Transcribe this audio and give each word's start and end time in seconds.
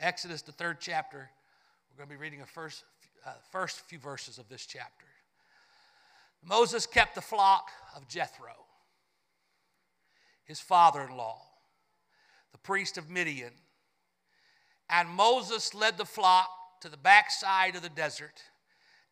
Exodus, 0.00 0.40
the 0.40 0.52
third 0.52 0.78
chapter. 0.80 1.28
We're 1.90 1.98
going 1.98 2.08
to 2.08 2.16
be 2.16 2.20
reading 2.20 2.40
the 2.40 2.46
first, 2.46 2.84
uh, 3.26 3.32
first 3.52 3.80
few 3.80 3.98
verses 3.98 4.38
of 4.38 4.48
this 4.48 4.64
chapter. 4.64 5.06
Moses 6.42 6.86
kept 6.86 7.14
the 7.14 7.20
flock 7.20 7.68
of 7.94 8.08
Jethro, 8.08 8.54
his 10.44 10.58
father 10.58 11.02
in 11.02 11.16
law, 11.18 11.42
the 12.52 12.58
priest 12.58 12.96
of 12.96 13.10
Midian. 13.10 13.52
And 14.88 15.08
Moses 15.10 15.74
led 15.74 15.98
the 15.98 16.06
flock 16.06 16.48
to 16.80 16.88
the 16.88 16.96
backside 16.96 17.76
of 17.76 17.82
the 17.82 17.90
desert 17.90 18.42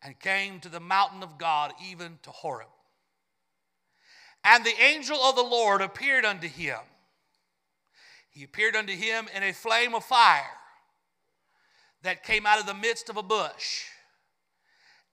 and 0.01 0.19
came 0.19 0.59
to 0.61 0.69
the 0.69 0.79
mountain 0.79 1.21
of 1.21 1.37
God, 1.37 1.71
even 1.87 2.17
to 2.23 2.31
Horeb. 2.31 2.67
And 4.43 4.65
the 4.65 4.81
angel 4.81 5.19
of 5.19 5.35
the 5.35 5.43
Lord 5.43 5.81
appeared 5.81 6.25
unto 6.25 6.47
him. 6.47 6.79
He 8.31 8.43
appeared 8.43 8.75
unto 8.75 8.93
him 8.93 9.27
in 9.35 9.43
a 9.43 9.53
flame 9.53 9.93
of 9.93 10.03
fire 10.03 10.58
that 12.03 12.23
came 12.23 12.45
out 12.45 12.59
of 12.59 12.65
the 12.65 12.73
midst 12.73 13.09
of 13.09 13.17
a 13.17 13.23
bush. 13.23 13.85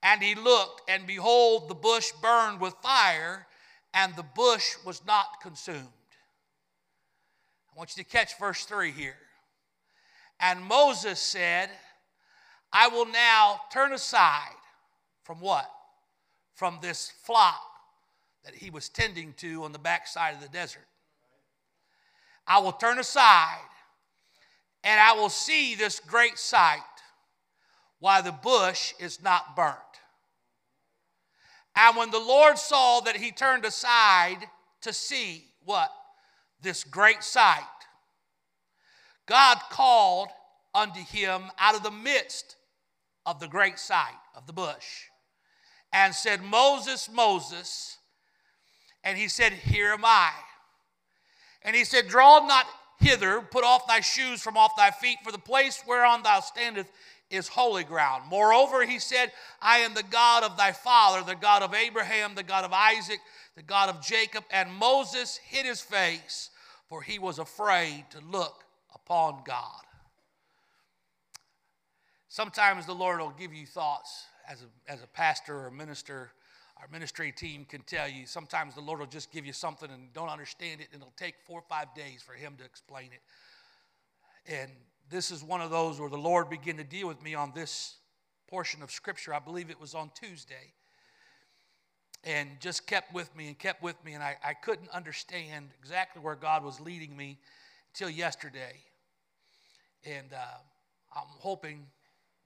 And 0.02 0.22
he 0.22 0.34
looked, 0.34 0.88
and 0.88 1.06
behold, 1.06 1.68
the 1.68 1.74
bush 1.74 2.12
burned 2.22 2.60
with 2.60 2.74
fire, 2.82 3.46
and 3.92 4.14
the 4.14 4.22
bush 4.22 4.76
was 4.84 5.02
not 5.06 5.40
consumed. 5.42 5.80
I 7.72 7.78
want 7.78 7.96
you 7.96 8.04
to 8.04 8.08
catch 8.08 8.38
verse 8.38 8.64
3 8.64 8.90
here. 8.92 9.16
And 10.38 10.62
Moses 10.62 11.18
said, 11.18 11.70
I 12.72 12.88
will 12.88 13.06
now 13.06 13.60
turn 13.72 13.92
aside 13.92 14.54
from 15.24 15.40
what? 15.40 15.70
From 16.54 16.78
this 16.82 17.12
flock 17.22 17.62
that 18.44 18.54
he 18.54 18.70
was 18.70 18.88
tending 18.88 19.32
to 19.38 19.64
on 19.64 19.72
the 19.72 19.78
backside 19.78 20.34
of 20.34 20.40
the 20.40 20.48
desert. 20.48 20.86
I 22.46 22.58
will 22.58 22.72
turn 22.72 22.98
aside 22.98 23.58
and 24.86 25.00
I 25.00 25.14
will 25.14 25.28
see 25.28 25.74
this 25.74 25.98
great 25.98 26.38
sight 26.38 26.78
why 27.98 28.20
the 28.20 28.30
bush 28.30 28.94
is 29.00 29.20
not 29.20 29.56
burnt. 29.56 29.76
And 31.74 31.96
when 31.96 32.12
the 32.12 32.20
Lord 32.20 32.56
saw 32.56 33.00
that 33.00 33.16
he 33.16 33.32
turned 33.32 33.64
aside 33.64 34.46
to 34.82 34.92
see 34.92 35.46
what? 35.64 35.90
This 36.62 36.84
great 36.84 37.24
sight, 37.24 37.62
God 39.26 39.58
called 39.70 40.28
unto 40.72 41.00
him 41.00 41.42
out 41.58 41.74
of 41.74 41.82
the 41.82 41.90
midst 41.90 42.54
of 43.26 43.40
the 43.40 43.48
great 43.48 43.80
sight 43.80 44.14
of 44.36 44.46
the 44.46 44.52
bush 44.52 45.08
and 45.92 46.14
said, 46.14 46.42
Moses, 46.42 47.10
Moses. 47.12 47.98
And 49.02 49.18
he 49.18 49.26
said, 49.26 49.52
Here 49.52 49.92
am 49.92 50.04
I. 50.04 50.30
And 51.62 51.74
he 51.74 51.82
said, 51.82 52.06
Draw 52.06 52.46
not 52.46 52.66
hither, 52.98 53.40
put 53.40 53.64
off 53.64 53.86
thy 53.86 54.00
shoes 54.00 54.42
from 54.42 54.56
off 54.56 54.76
thy 54.76 54.90
feet, 54.90 55.18
for 55.24 55.32
the 55.32 55.38
place 55.38 55.82
whereon 55.86 56.22
thou 56.22 56.40
standest 56.40 56.88
is 57.30 57.48
holy 57.48 57.84
ground. 57.84 58.24
Moreover, 58.28 58.84
he 58.84 58.98
said, 58.98 59.32
I 59.60 59.78
am 59.78 59.94
the 59.94 60.02
God 60.04 60.44
of 60.44 60.56
thy 60.56 60.72
father, 60.72 61.24
the 61.24 61.38
God 61.38 61.62
of 61.62 61.74
Abraham, 61.74 62.34
the 62.34 62.42
God 62.42 62.64
of 62.64 62.72
Isaac, 62.72 63.18
the 63.56 63.62
God 63.62 63.88
of 63.88 64.00
Jacob. 64.00 64.44
And 64.50 64.72
Moses 64.72 65.36
hid 65.36 65.66
his 65.66 65.80
face, 65.80 66.50
for 66.88 67.02
he 67.02 67.18
was 67.18 67.38
afraid 67.38 68.04
to 68.10 68.20
look 68.20 68.64
upon 68.94 69.42
God. 69.44 69.82
Sometimes 72.28 72.86
the 72.86 72.94
Lord 72.94 73.18
will 73.18 73.30
give 73.30 73.52
you 73.52 73.66
thoughts 73.66 74.26
as 74.48 74.62
a, 74.62 74.92
as 74.92 75.02
a 75.02 75.06
pastor 75.06 75.66
or 75.66 75.70
minister 75.70 76.30
our 76.80 76.88
ministry 76.92 77.32
team 77.32 77.64
can 77.64 77.80
tell 77.82 78.08
you 78.08 78.26
sometimes 78.26 78.74
the 78.74 78.80
Lord 78.80 79.00
will 79.00 79.06
just 79.06 79.32
give 79.32 79.46
you 79.46 79.52
something 79.52 79.90
and 79.90 80.12
don't 80.12 80.28
understand 80.28 80.80
it, 80.80 80.88
and 80.92 81.00
it'll 81.00 81.12
take 81.16 81.34
four 81.46 81.60
or 81.60 81.64
five 81.68 81.94
days 81.94 82.22
for 82.22 82.34
Him 82.34 82.54
to 82.58 82.64
explain 82.64 83.10
it. 83.12 83.22
And 84.52 84.70
this 85.10 85.30
is 85.30 85.42
one 85.42 85.60
of 85.60 85.70
those 85.70 85.98
where 86.00 86.10
the 86.10 86.18
Lord 86.18 86.50
began 86.50 86.76
to 86.76 86.84
deal 86.84 87.08
with 87.08 87.22
me 87.22 87.34
on 87.34 87.52
this 87.54 87.96
portion 88.48 88.82
of 88.82 88.90
Scripture. 88.90 89.32
I 89.32 89.38
believe 89.38 89.70
it 89.70 89.80
was 89.80 89.94
on 89.94 90.10
Tuesday. 90.14 90.72
And 92.24 92.50
just 92.60 92.86
kept 92.88 93.14
with 93.14 93.34
me 93.36 93.46
and 93.46 93.58
kept 93.58 93.82
with 93.82 94.02
me, 94.04 94.14
and 94.14 94.22
I, 94.22 94.36
I 94.44 94.54
couldn't 94.54 94.88
understand 94.90 95.68
exactly 95.78 96.20
where 96.20 96.34
God 96.34 96.64
was 96.64 96.80
leading 96.80 97.16
me 97.16 97.38
until 97.92 98.10
yesterday. 98.10 98.74
And 100.04 100.32
uh, 100.32 100.58
I'm 101.14 101.28
hoping, 101.38 101.86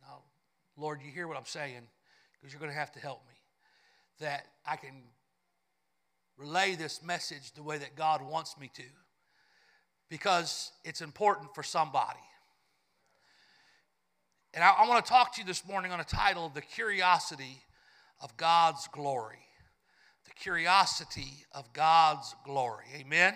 now, 0.03 0.19
Lord, 0.76 1.00
you 1.03 1.10
hear 1.10 1.26
what 1.26 1.38
I'm 1.38 1.47
saying, 1.47 1.81
because 2.32 2.53
you're 2.53 2.60
going 2.60 2.72
to 2.72 2.78
have 2.78 2.93
to 2.93 3.00
help 3.00 3.22
me 3.26 3.30
that 4.20 4.47
I 4.66 4.76
can 4.76 5.03
relay 6.36 6.75
this 6.75 7.03
message 7.03 7.53
the 7.53 7.62
way 7.62 7.78
that 7.78 7.97
God 7.97 8.22
wants 8.22 8.56
me 8.58 8.70
to 8.75 8.82
because 10.08 10.72
it's 10.84 11.00
important 11.00 11.54
for 11.54 11.62
somebody. 11.62 12.19
And 14.53 14.64
I, 14.64 14.70
I 14.70 14.88
want 14.88 15.04
to 15.04 15.08
talk 15.08 15.34
to 15.34 15.41
you 15.41 15.47
this 15.47 15.66
morning 15.66 15.92
on 15.92 16.00
a 16.00 16.04
title 16.04 16.48
The 16.48 16.60
Curiosity 16.60 17.62
of 18.20 18.36
God's 18.36 18.88
Glory. 18.88 19.38
The 20.25 20.32
Curiosity 20.32 21.44
of 21.52 21.72
God's 21.72 22.34
Glory. 22.44 22.87
Amen. 22.97 23.34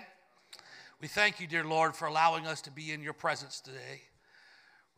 We 1.01 1.07
thank 1.07 1.39
you, 1.39 1.47
dear 1.47 1.63
Lord, 1.63 1.95
for 1.95 2.07
allowing 2.07 2.47
us 2.47 2.61
to 2.61 2.71
be 2.71 2.91
in 2.91 3.01
your 3.01 3.13
presence 3.13 3.61
today. 3.61 4.01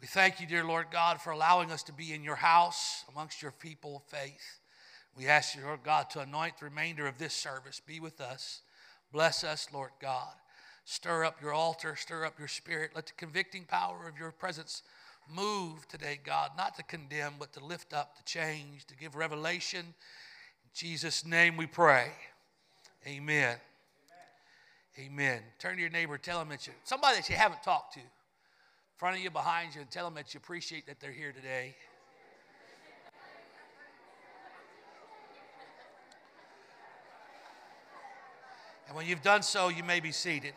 We 0.02 0.08
thank 0.08 0.40
you, 0.40 0.48
dear 0.48 0.64
Lord 0.64 0.88
God, 0.92 1.22
for 1.22 1.32
allowing 1.32 1.72
us 1.72 1.84
to 1.84 1.94
be 1.94 2.14
in 2.14 2.24
your 2.24 2.36
house 2.36 3.04
amongst 3.10 3.42
your 3.42 3.52
people 3.52 3.98
of 3.98 4.04
faith. 4.04 4.57
We 5.18 5.26
ask 5.26 5.56
you, 5.56 5.64
Lord 5.64 5.80
God, 5.84 6.12
to 6.12 6.20
anoint 6.20 6.60
the 6.60 6.66
remainder 6.66 7.08
of 7.08 7.18
this 7.18 7.34
service. 7.34 7.82
Be 7.84 8.00
with 8.00 8.22
us. 8.22 8.62
Bless 9.12 9.44
us, 9.44 9.68
Lord 9.74 9.90
God. 10.00 10.34
Stir 10.86 11.26
up 11.26 11.42
your 11.42 11.54
altar, 11.54 11.96
stir 11.96 12.24
up 12.24 12.38
your 12.38 12.48
spirit. 12.48 12.92
Let 12.94 13.08
the 13.08 13.14
convicting 13.14 13.64
power 13.66 14.08
of 14.08 14.20
your 14.20 14.32
presence 14.32 14.84
move 15.34 15.88
today, 15.88 16.20
God, 16.24 16.52
not 16.56 16.76
to 16.76 16.84
condemn, 16.84 17.34
but 17.40 17.52
to 17.54 17.66
lift 17.66 17.94
up, 17.94 18.16
to 18.18 18.24
change, 18.26 18.86
to 18.86 18.96
give 18.96 19.16
revelation. 19.16 19.80
In 19.80 20.70
Jesus' 20.74 21.26
name 21.26 21.58
we 21.58 21.66
pray. 21.66 22.12
Amen. 23.08 23.58
Amen. 25.00 25.12
Amen. 25.12 25.42
Turn 25.58 25.76
to 25.76 25.82
your 25.82 25.90
neighbor, 25.90 26.20
tell 26.20 26.40
them 26.40 26.50
that 26.50 26.68
you, 26.68 26.74
somebody 26.84 27.18
that 27.18 27.28
you 27.28 27.36
haven't 27.36 27.64
talked 27.64 27.96
to, 27.96 28.00
in 28.00 28.06
front 28.98 29.18
of 29.18 29.24
you, 29.24 29.32
behind 29.32 29.74
you, 29.74 29.82
and 29.82 29.90
tell 29.90 30.06
them 30.06 30.14
that 30.14 30.34
you 30.34 30.38
appreciate 30.38 30.86
that 30.86 31.00
they're 31.00 31.12
here 31.12 31.32
today. 31.32 31.76
And 38.88 38.96
when 38.96 39.06
you've 39.06 39.22
done 39.22 39.42
so, 39.42 39.68
you 39.68 39.84
may 39.84 40.00
be 40.00 40.12
seated. 40.12 40.54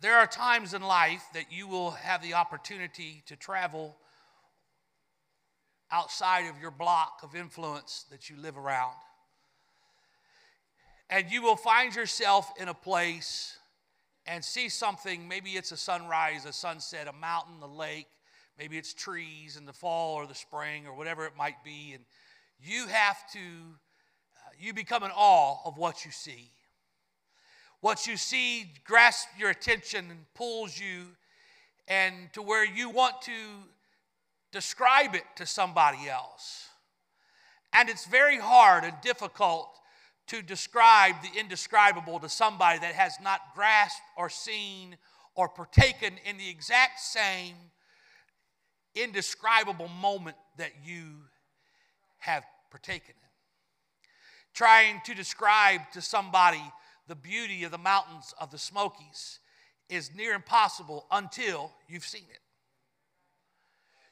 There 0.00 0.16
are 0.16 0.26
times 0.26 0.74
in 0.74 0.82
life 0.82 1.24
that 1.34 1.50
you 1.50 1.66
will 1.66 1.92
have 1.92 2.22
the 2.22 2.34
opportunity 2.34 3.22
to 3.26 3.36
travel 3.36 3.96
outside 5.90 6.48
of 6.48 6.60
your 6.60 6.70
block 6.70 7.20
of 7.22 7.34
influence 7.34 8.04
that 8.10 8.28
you 8.30 8.36
live 8.36 8.56
around. 8.56 8.94
And 11.10 11.30
you 11.30 11.42
will 11.42 11.56
find 11.56 11.94
yourself 11.94 12.52
in 12.60 12.68
a 12.68 12.74
place 12.74 13.56
and 14.26 14.44
see 14.44 14.68
something. 14.68 15.26
Maybe 15.26 15.52
it's 15.52 15.72
a 15.72 15.76
sunrise, 15.76 16.44
a 16.44 16.52
sunset, 16.52 17.08
a 17.08 17.12
mountain, 17.12 17.62
a 17.62 17.66
lake, 17.66 18.06
Maybe 18.58 18.76
it's 18.76 18.92
trees 18.92 19.56
in 19.56 19.66
the 19.66 19.72
fall 19.72 20.14
or 20.14 20.26
the 20.26 20.34
spring 20.34 20.86
or 20.86 20.94
whatever 20.94 21.26
it 21.26 21.32
might 21.38 21.62
be. 21.64 21.92
And 21.94 22.04
you 22.60 22.88
have 22.88 23.18
to, 23.32 23.38
uh, 23.38 24.50
you 24.58 24.74
become 24.74 25.04
in 25.04 25.10
awe 25.14 25.58
of 25.64 25.78
what 25.78 26.04
you 26.04 26.10
see. 26.10 26.50
What 27.80 28.08
you 28.08 28.16
see 28.16 28.72
grasps 28.84 29.28
your 29.38 29.50
attention 29.50 30.10
and 30.10 30.20
pulls 30.34 30.78
you, 30.78 31.06
and 31.86 32.32
to 32.32 32.42
where 32.42 32.66
you 32.66 32.90
want 32.90 33.22
to 33.22 33.32
describe 34.50 35.14
it 35.14 35.22
to 35.36 35.46
somebody 35.46 36.08
else. 36.08 36.66
And 37.72 37.88
it's 37.88 38.06
very 38.06 38.38
hard 38.38 38.82
and 38.82 38.94
difficult 39.02 39.68
to 40.26 40.42
describe 40.42 41.14
the 41.22 41.38
indescribable 41.38 42.18
to 42.18 42.28
somebody 42.28 42.80
that 42.80 42.94
has 42.94 43.14
not 43.22 43.40
grasped 43.54 44.02
or 44.16 44.28
seen 44.28 44.96
or 45.36 45.48
partaken 45.48 46.14
in 46.28 46.36
the 46.36 46.50
exact 46.50 46.98
same 46.98 47.54
indescribable 48.94 49.88
moment 49.88 50.36
that 50.56 50.72
you 50.84 51.02
have 52.18 52.44
partaken 52.70 53.14
in. 53.16 53.28
Trying 54.54 55.00
to 55.04 55.14
describe 55.14 55.82
to 55.92 56.02
somebody 56.02 56.62
the 57.06 57.14
beauty 57.14 57.64
of 57.64 57.70
the 57.70 57.78
mountains 57.78 58.34
of 58.40 58.50
the 58.50 58.58
Smokies 58.58 59.40
is 59.88 60.14
near 60.14 60.34
impossible 60.34 61.06
until 61.10 61.72
you've 61.88 62.04
seen 62.04 62.26
it. 62.30 62.40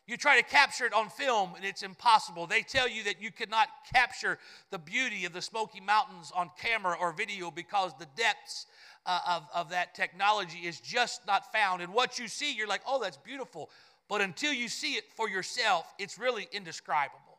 You 0.06 0.16
try 0.16 0.40
to 0.40 0.46
capture 0.46 0.86
it 0.86 0.94
on 0.94 1.08
film 1.08 1.54
and 1.56 1.64
it's 1.64 1.82
impossible. 1.82 2.46
They 2.46 2.62
tell 2.62 2.88
you 2.88 3.02
that 3.04 3.20
you 3.20 3.32
cannot 3.32 3.68
capture 3.92 4.38
the 4.70 4.78
beauty 4.78 5.24
of 5.24 5.32
the 5.32 5.42
Smoky 5.42 5.80
Mountains 5.80 6.32
on 6.34 6.50
camera 6.60 6.96
or 6.98 7.12
video 7.12 7.50
because 7.50 7.92
the 7.98 8.06
depths 8.16 8.66
uh, 9.06 9.20
of, 9.26 9.42
of 9.54 9.70
that 9.70 9.94
technology 9.94 10.58
is 10.58 10.80
just 10.80 11.26
not 11.26 11.52
found. 11.52 11.80
And 11.80 11.94
what 11.94 12.18
you 12.18 12.28
see, 12.28 12.52
you're 12.52 12.66
like, 12.66 12.82
oh, 12.86 13.00
that's 13.00 13.16
beautiful. 13.16 13.70
But 14.08 14.20
until 14.20 14.52
you 14.52 14.68
see 14.68 14.94
it 14.94 15.04
for 15.16 15.28
yourself, 15.28 15.92
it's 15.98 16.18
really 16.18 16.48
indescribable. 16.52 17.38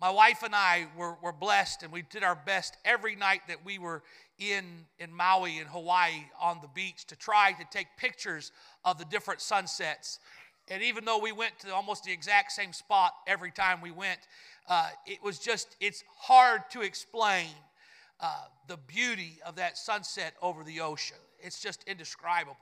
my 0.00 0.10
wife 0.10 0.42
and 0.42 0.54
I 0.54 0.86
were, 0.96 1.16
were 1.22 1.32
blessed, 1.32 1.82
and 1.82 1.92
we 1.92 2.02
did 2.02 2.22
our 2.24 2.34
best 2.34 2.76
every 2.84 3.14
night 3.14 3.42
that 3.48 3.64
we 3.64 3.78
were 3.78 4.02
in, 4.38 4.64
in 4.98 5.14
Maui 5.14 5.58
in 5.58 5.66
Hawaii 5.66 6.24
on 6.40 6.58
the 6.62 6.68
beach 6.68 7.04
to 7.06 7.16
try 7.16 7.52
to 7.52 7.64
take 7.70 7.86
pictures 7.98 8.52
of 8.84 8.98
the 8.98 9.04
different 9.04 9.42
sunsets. 9.42 10.18
And 10.68 10.82
even 10.82 11.04
though 11.04 11.18
we 11.18 11.32
went 11.32 11.58
to 11.60 11.74
almost 11.74 12.04
the 12.04 12.12
exact 12.12 12.52
same 12.52 12.72
spot 12.72 13.12
every 13.26 13.50
time 13.50 13.80
we 13.82 13.90
went, 13.90 14.20
uh, 14.68 14.88
it 15.04 15.22
was 15.22 15.38
just, 15.38 15.76
it's 15.80 16.04
hard 16.16 16.62
to 16.70 16.80
explain 16.80 17.48
uh, 18.22 18.44
the 18.68 18.76
beauty 18.76 19.38
of 19.46 19.56
that 19.56 19.78
sunset 19.78 20.34
over 20.42 20.62
the 20.64 20.80
ocean. 20.80 21.16
It's 21.40 21.60
just 21.60 21.82
indescribable. 21.86 22.56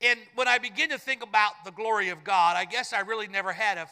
And 0.00 0.18
when 0.34 0.48
I 0.48 0.58
begin 0.58 0.90
to 0.90 0.98
think 0.98 1.22
about 1.22 1.52
the 1.64 1.70
glory 1.70 2.08
of 2.08 2.24
God, 2.24 2.56
I 2.56 2.64
guess 2.64 2.92
I 2.92 3.00
really 3.00 3.28
never 3.28 3.52
had 3.52 3.78
a, 3.78 3.88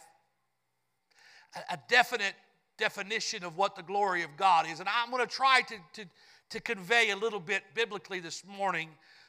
a 1.71 1.79
definite 1.89 2.35
definition 2.79 3.45
of 3.45 3.57
what 3.57 3.77
the 3.77 3.83
glory 3.83 4.23
of 4.23 4.31
God 4.37 4.67
is. 4.69 4.81
And 4.81 4.89
I'm 4.89 5.11
going 5.11 5.27
to 5.27 5.33
try 5.33 5.63
to, 5.63 5.75
to, 5.95 6.05
to 6.51 6.61
convey 6.61 7.11
a 7.11 7.17
little 7.17 7.39
bit 7.39 7.63
biblically 7.75 8.19
this 8.19 8.45
morning 8.45 8.89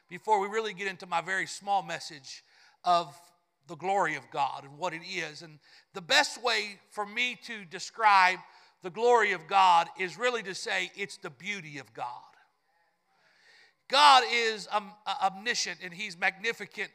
before 0.09 0.39
we 0.39 0.47
really 0.47 0.73
get 0.73 0.87
into 0.87 1.05
my 1.05 1.21
very 1.21 1.45
small 1.45 1.83
message 1.83 2.43
of 2.83 3.15
the 3.67 3.75
glory 3.75 4.15
of 4.15 4.23
God 4.31 4.63
and 4.63 4.77
what 4.77 4.93
it 4.93 5.01
is. 5.03 5.43
And 5.43 5.59
the 5.93 6.01
best 6.01 6.41
way 6.43 6.79
for 6.89 7.05
me 7.05 7.37
to 7.45 7.63
describe 7.65 8.39
the 8.83 8.89
glory 8.89 9.31
of 9.31 9.47
God 9.47 9.87
is 9.99 10.17
really 10.17 10.43
to 10.43 10.55
say 10.55 10.91
it's 10.95 11.17
the 11.17 11.29
beauty 11.29 11.77
of 11.77 11.93
God. 11.93 12.07
God 13.87 14.23
is 14.31 14.67
um, 14.71 14.91
omniscient 15.23 15.79
and 15.83 15.93
He's 15.93 16.17
magnificent, 16.17 16.89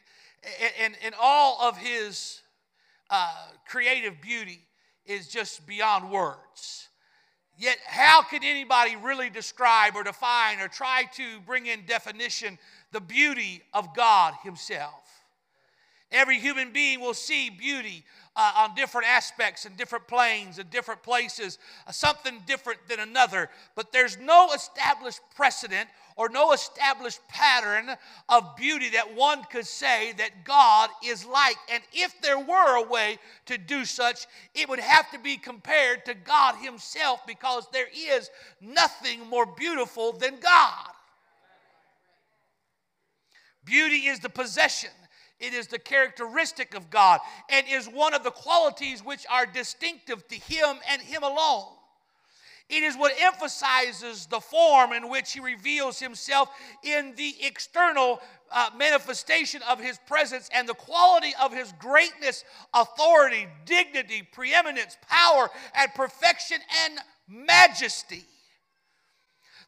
and, 0.60 0.72
and, 0.80 0.96
and 1.04 1.14
all 1.20 1.58
of 1.60 1.76
His 1.76 2.40
uh, 3.10 3.48
creative 3.68 4.20
beauty 4.20 4.60
is 5.04 5.28
just 5.28 5.66
beyond 5.66 6.10
words. 6.10 6.88
Yet, 7.58 7.78
how 7.86 8.22
can 8.22 8.42
anybody 8.44 8.96
really 8.96 9.30
describe 9.30 9.94
or 9.94 10.02
define 10.02 10.60
or 10.60 10.68
try 10.68 11.04
to 11.14 11.40
bring 11.46 11.66
in 11.66 11.86
definition 11.86 12.58
the 12.92 13.00
beauty 13.00 13.62
of 13.72 13.94
God 13.94 14.34
Himself? 14.42 15.24
Every 16.12 16.38
human 16.38 16.72
being 16.72 17.00
will 17.00 17.14
see 17.14 17.50
beauty 17.50 18.04
uh, 18.36 18.52
on 18.58 18.74
different 18.74 19.08
aspects 19.08 19.64
and 19.64 19.76
different 19.76 20.06
planes 20.06 20.58
and 20.58 20.70
different 20.70 21.02
places, 21.02 21.58
uh, 21.86 21.92
something 21.92 22.40
different 22.46 22.78
than 22.88 23.00
another. 23.00 23.50
But 23.74 23.92
there's 23.92 24.16
no 24.18 24.52
established 24.54 25.20
precedent 25.34 25.88
or 26.16 26.28
no 26.28 26.52
established 26.52 27.20
pattern 27.28 27.90
of 28.28 28.56
beauty 28.56 28.90
that 28.90 29.16
one 29.16 29.42
could 29.50 29.66
say 29.66 30.12
that 30.16 30.44
God 30.44 30.90
is 31.04 31.26
like. 31.26 31.56
And 31.72 31.82
if 31.92 32.14
there 32.22 32.38
were 32.38 32.76
a 32.76 32.88
way 32.88 33.18
to 33.46 33.58
do 33.58 33.84
such, 33.84 34.26
it 34.54 34.68
would 34.68 34.80
have 34.80 35.10
to 35.10 35.18
be 35.18 35.36
compared 35.36 36.04
to 36.04 36.14
God 36.14 36.54
Himself 36.56 37.26
because 37.26 37.66
there 37.72 37.88
is 37.94 38.30
nothing 38.60 39.26
more 39.28 39.44
beautiful 39.44 40.12
than 40.12 40.38
God. 40.38 40.88
Beauty 43.64 44.06
is 44.06 44.20
the 44.20 44.28
possession 44.28 44.90
it 45.38 45.52
is 45.52 45.66
the 45.66 45.78
characteristic 45.78 46.74
of 46.74 46.90
God 46.90 47.20
and 47.50 47.66
is 47.68 47.86
one 47.86 48.14
of 48.14 48.24
the 48.24 48.30
qualities 48.30 49.04
which 49.04 49.26
are 49.30 49.46
distinctive 49.46 50.26
to 50.28 50.34
Him 50.34 50.76
and 50.90 51.02
Him 51.02 51.22
alone. 51.22 51.66
It 52.68 52.82
is 52.82 52.96
what 52.96 53.12
emphasizes 53.20 54.26
the 54.26 54.40
form 54.40 54.92
in 54.92 55.08
which 55.08 55.32
He 55.32 55.40
reveals 55.40 56.00
Himself 56.00 56.48
in 56.82 57.14
the 57.16 57.34
external 57.42 58.20
uh, 58.50 58.70
manifestation 58.76 59.62
of 59.68 59.78
His 59.78 59.98
presence 60.06 60.48
and 60.52 60.68
the 60.68 60.74
quality 60.74 61.32
of 61.40 61.52
His 61.52 61.72
greatness, 61.78 62.44
authority, 62.74 63.46
dignity, 63.66 64.26
preeminence, 64.32 64.96
power, 65.08 65.50
and 65.74 65.92
perfection 65.94 66.58
and 66.84 66.98
majesty. 67.28 68.24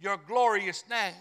your 0.00 0.18
glorious 0.26 0.84
name. 0.88 1.14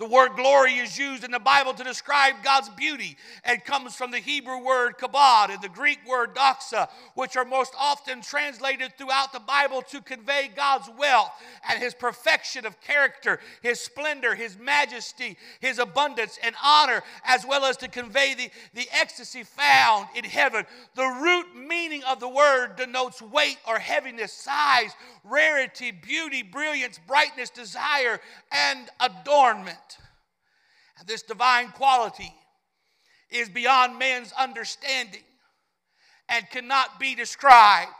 The 0.00 0.06
word 0.06 0.30
glory 0.34 0.76
is 0.76 0.96
used 0.96 1.24
in 1.24 1.30
the 1.30 1.38
Bible 1.38 1.74
to 1.74 1.84
describe 1.84 2.36
God's 2.42 2.70
beauty 2.70 3.18
and 3.44 3.62
comes 3.62 3.94
from 3.94 4.10
the 4.10 4.18
Hebrew 4.18 4.64
word 4.64 4.96
kabod 4.96 5.50
and 5.50 5.60
the 5.60 5.68
Greek 5.68 5.98
word 6.08 6.34
doxa, 6.34 6.88
which 7.16 7.36
are 7.36 7.44
most 7.44 7.74
often 7.78 8.22
translated 8.22 8.96
throughout 8.96 9.34
the 9.34 9.40
Bible 9.40 9.82
to 9.90 10.00
convey 10.00 10.48
God's 10.56 10.88
wealth 10.98 11.30
and 11.68 11.82
his 11.82 11.92
perfection 11.92 12.64
of 12.64 12.80
character, 12.80 13.40
his 13.60 13.78
splendor, 13.78 14.34
his 14.34 14.58
majesty, 14.58 15.36
his 15.60 15.78
abundance 15.78 16.38
and 16.42 16.54
honor, 16.64 17.02
as 17.26 17.44
well 17.44 17.66
as 17.66 17.76
to 17.76 17.86
convey 17.86 18.32
the, 18.32 18.50
the 18.72 18.88
ecstasy 18.92 19.42
found 19.42 20.08
in 20.14 20.24
heaven. 20.24 20.64
The 20.94 21.04
root 21.22 21.54
meaning 21.54 22.04
of 22.04 22.20
the 22.20 22.28
word 22.28 22.76
denotes 22.76 23.20
weight 23.20 23.58
or 23.68 23.78
heaviness, 23.78 24.32
size, 24.32 24.92
rarity, 25.24 25.90
beauty, 25.90 26.42
brilliance, 26.42 26.98
brightness, 27.06 27.50
desire, 27.50 28.18
and 28.50 28.88
adornment. 28.98 29.76
This 31.06 31.22
divine 31.22 31.68
quality 31.70 32.34
is 33.30 33.48
beyond 33.48 33.98
man's 33.98 34.32
understanding 34.32 35.22
and 36.28 36.48
cannot 36.50 37.00
be 37.00 37.14
described 37.14 37.90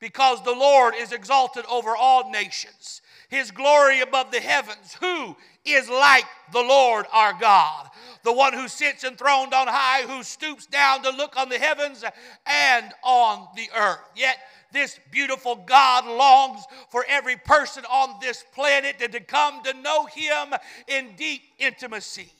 because 0.00 0.42
the 0.42 0.52
Lord 0.52 0.94
is 0.96 1.12
exalted 1.12 1.64
over 1.70 1.96
all 1.96 2.30
nations. 2.30 3.02
His 3.28 3.50
glory 3.52 4.00
above 4.00 4.32
the 4.32 4.40
heavens. 4.40 4.94
Who 5.00 5.36
is 5.64 5.88
like 5.88 6.24
the 6.52 6.60
Lord 6.60 7.06
our 7.12 7.32
God? 7.40 7.88
The 8.24 8.32
one 8.32 8.52
who 8.52 8.66
sits 8.66 9.04
enthroned 9.04 9.54
on 9.54 9.68
high, 9.68 10.02
who 10.02 10.24
stoops 10.24 10.66
down 10.66 11.02
to 11.04 11.10
look 11.10 11.36
on 11.36 11.48
the 11.48 11.58
heavens 11.58 12.04
and 12.46 12.92
on 13.04 13.46
the 13.54 13.68
earth. 13.76 14.00
Yet 14.16 14.36
this 14.72 14.98
beautiful 15.10 15.56
God 15.56 16.06
longs 16.06 16.64
for 16.90 17.04
every 17.08 17.36
person 17.36 17.84
on 17.84 18.18
this 18.20 18.44
planet 18.54 18.98
to, 18.98 19.08
to 19.08 19.20
come 19.20 19.62
to 19.64 19.74
know 19.74 20.06
Him 20.06 20.54
in 20.88 21.14
deep 21.16 21.42
intimacy. 21.58 22.32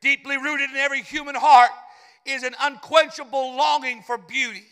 Deeply 0.00 0.36
rooted 0.36 0.70
in 0.70 0.76
every 0.76 1.02
human 1.02 1.34
heart 1.34 1.70
is 2.24 2.42
an 2.42 2.54
unquenchable 2.60 3.56
longing 3.56 4.02
for 4.02 4.18
beauty 4.18 4.64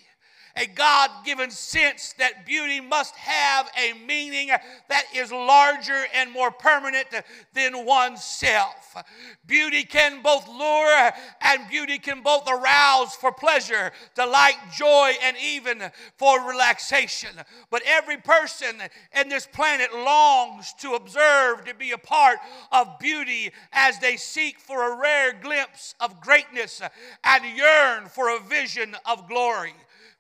a 0.57 0.67
God 0.67 1.11
given 1.25 1.51
sense 1.51 2.15
that 2.19 2.47
beauty 2.47 2.81
must 2.81 3.15
have 3.17 3.71
a 3.79 3.95
meaning 4.07 4.49
that 4.89 5.05
is 5.15 5.33
larger 5.33 6.05
and 6.15 6.31
more 6.31 6.51
permanent 6.51 7.09
than 7.55 7.85
oneself. 7.85 8.97
Beauty 9.47 9.85
can 9.85 10.23
both 10.23 10.47
lure 10.49 11.13
and 11.41 11.69
beauty 11.69 11.99
can 11.99 12.23
both 12.23 12.49
arouse 12.49 13.15
for 13.17 13.33
pleasure, 13.33 13.93
delight, 14.15 14.57
joy, 14.77 15.13
and 15.23 15.37
even 15.43 15.83
for 16.17 16.49
relaxation. 16.49 17.31
But 17.71 17.83
every 17.87 18.19
person 18.19 18.77
in 19.19 19.29
this 19.29 19.47
planet 19.47 19.95
longs 19.95 20.75
to 20.81 20.95
observe, 20.95 21.65
to 21.65 21.75
be 21.75 21.93
a 21.93 21.99
part 21.99 22.39
of 22.71 22.99
beauty 22.99 23.53
as 23.73 23.99
they 23.99 24.17
seek 24.17 24.59
for 24.59 24.93
a 24.93 24.97
rare 24.97 25.33
glimpse 25.33 25.95
of 26.01 26.21
greatness 26.21 26.83
and 27.25 27.57
yearn 27.57 28.07
for 28.07 28.29
a 28.29 28.41
vision 28.41 28.97
of 29.07 29.29
glory. 29.29 29.75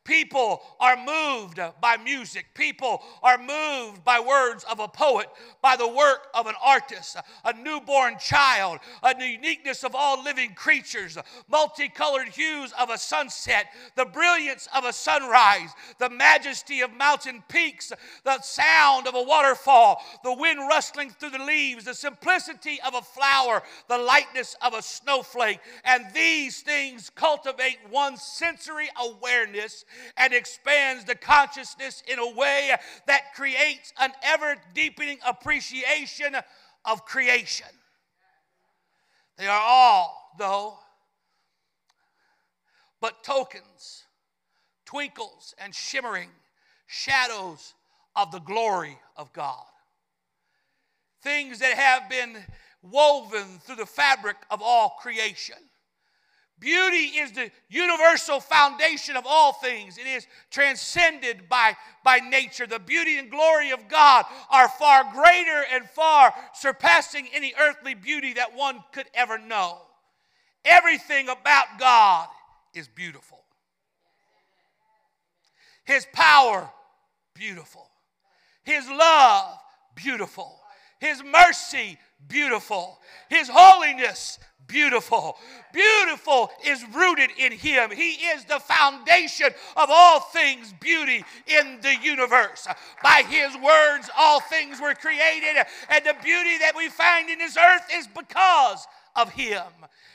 People 0.04 0.62
are 0.80 0.97
moved 0.97 1.61
by 1.80 1.97
music. 1.97 2.47
People 2.54 3.02
are 3.23 3.38
moved 3.38 4.04
by 4.04 4.18
words 4.18 4.64
of 4.68 4.80
a 4.80 4.88
poet, 4.88 5.28
by 5.61 5.76
the 5.76 5.87
work 5.87 6.26
of 6.35 6.47
an 6.47 6.56
artist, 6.61 7.16
a 7.44 7.52
newborn 7.52 8.16
child, 8.18 8.80
a 9.04 9.14
uniqueness 9.25 9.85
of 9.85 9.94
all 9.94 10.21
living 10.23 10.54
creatures, 10.54 11.16
multicolored 11.49 12.26
hues 12.28 12.73
of 12.80 12.90
a 12.90 12.99
sunset, 12.99 13.66
the 13.94 14.04
brilliance 14.04 14.68
of 14.75 14.85
a 14.85 14.92
sunrise, 14.92 15.71
the 15.99 16.11
majesty 16.11 16.80
of 16.80 16.92
mountain 16.92 17.42
peaks, 17.49 17.92
the 18.25 18.40
sound 18.40 19.06
of 19.06 19.14
a 19.14 19.23
waterfall, 19.23 20.02
the 20.25 20.35
wind 20.35 20.59
rustling 20.68 21.11
through 21.11 21.30
the 21.30 21.38
leaves, 21.38 21.85
the 21.85 21.94
simplicity 21.94 22.80
of 22.85 22.94
a 22.94 23.02
flower, 23.02 23.62
the 23.88 23.99
lightness 23.99 24.56
of 24.62 24.75
a 24.75 24.82
snowflake. 24.82 25.61
And 25.85 26.06
these 26.12 26.61
things 26.61 27.09
cultivate 27.09 27.78
one's 27.88 28.23
sensory 28.23 28.88
awareness 29.00 29.85
and 30.16 30.32
expands 30.32 31.04
the 31.04 31.14
consciousness 31.14 32.02
in 32.06 32.18
a 32.18 32.34
way 32.34 32.75
that 33.06 33.34
creates 33.34 33.92
an 33.99 34.12
ever 34.22 34.56
deepening 34.75 35.18
appreciation 35.26 36.37
of 36.84 37.04
creation. 37.04 37.66
They 39.38 39.46
are 39.46 39.62
all, 39.62 40.32
though, 40.38 40.78
but 43.00 43.25
tokens, 43.25 44.04
twinkles 44.84 45.54
and 45.58 45.75
shimmering 45.75 46.28
shadows 46.87 47.75
of 48.14 48.30
the 48.30 48.40
glory 48.40 48.99
of 49.16 49.32
God. 49.32 49.64
Things 51.22 51.58
that 51.61 51.75
have 51.75 52.08
been 52.11 52.37
woven 52.82 53.61
through 53.61 53.76
the 53.76 53.87
fabric 53.87 54.37
of 54.50 54.61
all 54.62 54.96
creation. 55.00 55.56
Beauty 56.62 57.19
is 57.19 57.33
the 57.33 57.50
universal 57.69 58.38
foundation 58.38 59.16
of 59.16 59.25
all 59.26 59.52
things. 59.52 59.99
It 59.99 60.07
is 60.07 60.28
transcended 60.49 61.49
by, 61.49 61.76
by 62.04 62.19
nature. 62.19 62.69
The 62.69 62.78
beauty 62.78 63.19
and 63.19 63.28
glory 63.28 63.73
of 63.73 63.88
God 63.88 64.25
are 64.49 64.69
far 64.69 65.02
greater 65.12 65.64
and 65.73 65.90
far 65.90 66.33
surpassing 66.54 67.26
any 67.35 67.52
earthly 67.61 67.95
beauty 67.95 68.35
that 68.35 68.54
one 68.54 68.78
could 68.92 69.07
ever 69.12 69.38
know. 69.38 69.78
Everything 70.64 71.28
about 71.28 71.66
God 71.81 72.28
is 72.75 72.87
beautiful. 72.87 73.42
His 75.83 76.07
power, 76.12 76.71
beautiful. 77.35 77.90
His 78.62 78.88
love, 78.88 79.59
beautiful. 79.97 80.61
His 81.00 81.25
mercy, 81.25 81.99
beautiful. 82.29 82.99
His 83.29 83.49
holiness, 83.52 84.38
beautiful. 84.67 85.37
Beautiful 85.73 86.50
is 86.67 86.85
rooted 86.93 87.31
in 87.38 87.52
Him. 87.52 87.91
He 87.91 88.12
is 88.12 88.45
the 88.45 88.61
foundation 88.61 89.49
of 89.76 89.88
all 89.91 90.21
things 90.21 90.75
beauty 90.81 91.25
in 91.47 91.79
the 91.83 91.95
universe. 92.02 92.67
By 93.02 93.23
His 93.29 93.57
words, 93.57 94.11
all 94.17 94.41
things 94.41 94.81
were 94.81 94.95
created, 94.95 95.64
and 95.88 96.05
the 96.05 96.17
beauty 96.23 96.59
that 96.59 96.73
we 96.76 96.88
find 96.88 97.31
in 97.31 97.38
this 97.38 97.57
earth 97.57 97.87
is 97.95 98.07
because 98.07 98.87
of 99.17 99.31
Him. 99.31 99.62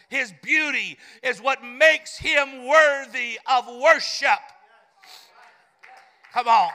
His 0.09 0.33
beauty 0.41 0.97
is 1.21 1.41
what 1.41 1.63
makes 1.63 2.17
Him 2.17 2.65
worthy 2.65 3.39
of 3.45 3.67
worship. 3.81 4.39
Come 6.33 6.47
on. 6.47 6.71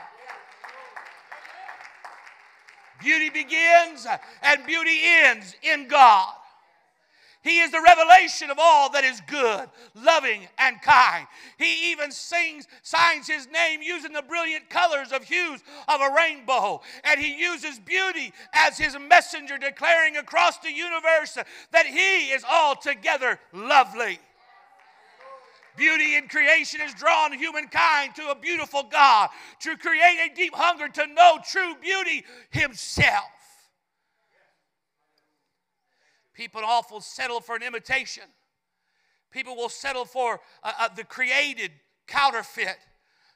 Beauty 3.03 3.29
begins 3.29 4.07
and 4.41 4.65
beauty 4.65 4.99
ends 5.03 5.55
in 5.61 5.87
God. 5.87 6.33
He 7.43 7.59
is 7.59 7.71
the 7.71 7.81
revelation 7.81 8.49
of 8.49 8.57
all 8.57 8.89
that 8.91 9.03
is 9.03 9.21
good, 9.27 9.69
loving, 9.93 10.47
and 10.57 10.81
kind. 10.81 11.27
He 11.57 11.91
even 11.91 12.09
sings, 12.09 12.67
signs 12.83 13.27
his 13.27 13.47
name 13.47 13.81
using 13.81 14.13
the 14.13 14.21
brilliant 14.21 14.69
colors 14.69 15.11
of 15.11 15.25
hues 15.25 15.61
of 15.89 15.99
a 15.99 16.15
rainbow. 16.15 16.81
And 17.03 17.19
he 17.19 17.37
uses 17.37 17.79
beauty 17.79 18.31
as 18.53 18.77
his 18.77 18.97
messenger, 18.97 19.57
declaring 19.57 20.15
across 20.15 20.57
the 20.59 20.71
universe 20.71 21.37
that 21.71 21.85
he 21.85 22.31
is 22.31 22.45
altogether 22.45 23.37
lovely. 23.51 24.19
Beauty 25.75 26.15
in 26.15 26.27
creation 26.27 26.79
has 26.79 26.93
drawn 26.93 27.33
humankind 27.33 28.15
to 28.15 28.29
a 28.29 28.35
beautiful 28.35 28.83
God, 28.83 29.29
to 29.61 29.75
create 29.77 30.31
a 30.31 30.35
deep 30.35 30.53
hunger 30.55 30.87
to 30.87 31.07
know 31.07 31.39
true 31.49 31.75
beauty 31.81 32.23
himself. 32.51 33.23
People 36.33 36.61
often 36.63 37.01
settle 37.01 37.41
for 37.41 37.55
an 37.55 37.63
imitation. 37.63 38.23
People 39.31 39.55
will 39.55 39.69
settle 39.69 40.05
for 40.05 40.39
uh, 40.63 40.71
uh, 40.79 40.89
the 40.95 41.03
created 41.03 41.71
counterfeit, 42.07 42.77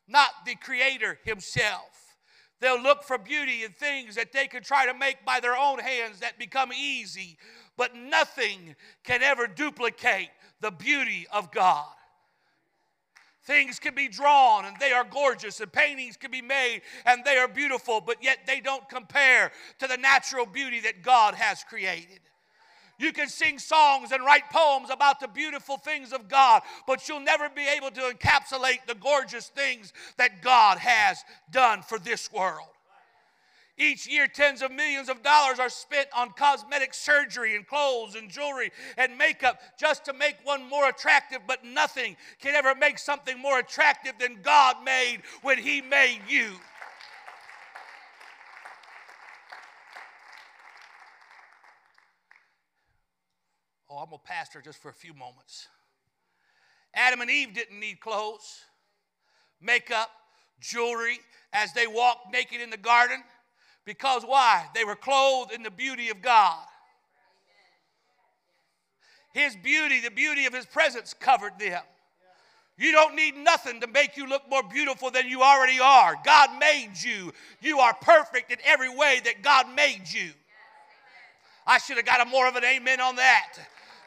not 0.08 0.30
the 0.46 0.56
creator 0.56 1.20
himself. 1.24 2.16
They'll 2.60 2.82
look 2.82 3.04
for 3.04 3.18
beauty 3.18 3.64
in 3.64 3.72
things 3.72 4.16
that 4.16 4.32
they 4.32 4.48
can 4.48 4.64
try 4.64 4.86
to 4.88 4.94
make 4.94 5.24
by 5.26 5.40
their 5.40 5.56
own 5.56 5.80
hands 5.80 6.20
that 6.20 6.40
become 6.40 6.72
easy, 6.74 7.38
but 7.78 7.96
nothing 7.96 8.76
can 9.04 9.22
ever 9.22 9.48
duplicate 9.48 10.30
the 10.60 10.72
beauty 10.72 11.28
of 11.32 11.52
God. 11.52 11.88
Things 13.48 13.80
can 13.80 13.96
be 13.96 14.10
drawn 14.10 14.66
and 14.66 14.76
they 14.78 14.92
are 14.92 15.06
gorgeous, 15.06 15.62
and 15.62 15.72
paintings 15.72 16.18
can 16.18 16.32
be 16.32 16.42
made 16.42 16.82
and 17.06 17.24
they 17.24 17.38
are 17.38 17.48
beautiful, 17.48 18.02
but 18.02 18.22
yet 18.22 18.40
they 18.46 18.60
don't 18.60 18.88
compare 18.90 19.54
to 19.80 19.88
the 19.88 19.96
natural 19.96 20.46
beauty 20.46 20.82
that 20.82 21.02
God 21.02 21.34
has 21.34 21.64
created. 21.64 22.20
You 23.00 23.14
can 23.14 23.30
sing 23.30 23.58
songs 23.58 24.12
and 24.12 24.26
write 24.26 24.50
poems 24.52 24.90
about 24.90 25.22
the 25.22 25.30
beautiful 25.30 25.78
things 25.78 26.12
of 26.12 26.28
God, 26.28 26.62
but 26.86 27.08
you'll 27.08 27.22
never 27.22 27.48
be 27.48 27.66
able 27.66 27.90
to 27.92 28.02
encapsulate 28.02 28.86
the 28.86 28.96
gorgeous 28.96 29.48
things 29.48 29.94
that 30.18 30.42
God 30.42 30.78
has 30.80 31.24
done 31.50 31.84
for 31.84 32.00
this 32.00 32.30
world. 32.34 32.68
Each 33.80 34.08
year, 34.08 34.28
tens 34.28 34.64
of 34.64 34.72
millions 34.72 35.08
of 35.08 35.22
dollars 35.22 35.60
are 35.60 35.70
spent 35.70 36.08
on 36.16 36.32
cosmetic 36.32 36.96
surgery 36.96 37.56
and 37.56 37.66
clothes 37.66 38.16
and 38.16 38.28
jewelry 38.28 38.72
and 38.98 39.16
makeup 39.18 39.62
just 39.78 40.04
to 40.06 40.14
make 40.14 40.38
one 40.44 40.68
more 40.68 40.90
attractive, 40.90 41.42
but 41.46 41.64
nothing 41.64 42.18
can 42.40 42.56
ever 42.56 42.74
make 42.74 42.98
something 42.98 43.38
more 43.38 43.60
attractive 43.60 44.14
than 44.20 44.42
God 44.42 44.78
made 44.84 45.22
when 45.44 45.60
He 45.60 45.82
made 45.82 46.22
you. 46.28 46.54
Oh, 53.90 53.98
I'm 53.98 54.12
a 54.12 54.18
pastor 54.18 54.60
just 54.60 54.82
for 54.82 54.90
a 54.90 54.94
few 54.94 55.14
moments. 55.14 55.68
Adam 56.96 57.22
and 57.22 57.30
Eve 57.30 57.54
didn't 57.54 57.80
need 57.80 58.00
clothes, 58.00 58.66
makeup, 59.62 60.10
jewelry 60.60 61.20
as 61.54 61.74
they 61.74 61.86
walked 61.86 62.32
naked 62.32 62.60
in 62.60 62.72
the 62.72 62.78
garden. 62.78 63.24
Because 63.88 64.24
why? 64.24 64.66
They 64.76 64.84
were 64.84 64.98
clothed 64.98 65.54
in 65.54 65.64
the 65.64 65.72
beauty 65.72 66.10
of 66.10 66.22
God. 66.22 66.60
His 69.34 69.56
beauty, 69.56 70.02
the 70.02 70.12
beauty 70.12 70.46
of 70.46 70.54
His 70.54 70.66
presence 70.66 71.14
covered 71.14 71.58
them. 71.58 71.82
You 72.78 72.92
don't 72.92 73.16
need 73.16 73.38
nothing 73.38 73.80
to 73.80 73.88
make 73.88 74.18
you 74.18 74.28
look 74.28 74.44
more 74.50 74.62
beautiful 74.62 75.10
than 75.10 75.30
you 75.30 75.42
already 75.42 75.80
are. 75.80 76.16
God 76.26 76.60
made 76.60 76.92
you. 77.02 77.32
You 77.62 77.80
are 77.80 77.94
perfect 78.02 78.52
in 78.52 78.58
every 78.66 78.94
way 78.94 79.22
that 79.24 79.42
God 79.42 79.74
made 79.74 80.04
you. 80.12 80.32
I 81.66 81.78
should 81.78 81.96
have 81.96 82.06
got 82.06 82.20
a 82.20 82.30
more 82.30 82.48
of 82.48 82.58
an 82.58 82.66
amen 82.66 83.00
on 83.00 83.16
that. 83.16 83.54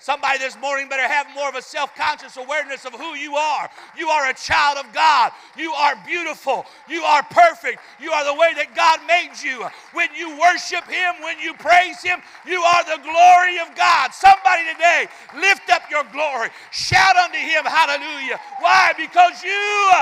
Somebody 0.00 0.38
this 0.38 0.58
morning 0.58 0.88
better 0.88 1.06
have 1.06 1.26
more 1.34 1.50
of 1.50 1.54
a 1.56 1.62
self 1.62 1.94
conscious 1.94 2.38
awareness 2.38 2.86
of 2.86 2.94
who 2.94 3.14
you 3.14 3.36
are. 3.36 3.68
You 3.96 4.08
are 4.08 4.30
a 4.30 4.34
child 4.34 4.78
of 4.78 4.90
God. 4.94 5.30
You 5.58 5.72
are 5.72 5.94
beautiful. 6.06 6.64
You 6.88 7.02
are 7.02 7.22
perfect. 7.22 7.80
You 8.00 8.10
are 8.10 8.24
the 8.24 8.32
way 8.32 8.54
that 8.54 8.74
God 8.74 9.00
made 9.06 9.36
you. 9.44 9.68
When 9.92 10.08
you 10.16 10.40
worship 10.40 10.88
Him, 10.88 11.20
when 11.22 11.38
you 11.38 11.52
praise 11.52 12.00
Him, 12.00 12.22
you 12.46 12.62
are 12.62 12.84
the 12.84 13.02
glory 13.02 13.60
of 13.60 13.76
God. 13.76 14.14
Somebody 14.14 14.72
today, 14.72 15.06
lift 15.36 15.68
up 15.68 15.82
your 15.90 16.04
glory. 16.12 16.48
Shout 16.72 17.16
unto 17.16 17.36
Him, 17.36 17.68
hallelujah. 17.68 18.40
Why? 18.60 18.92
Because 18.96 19.44
you 19.44 19.92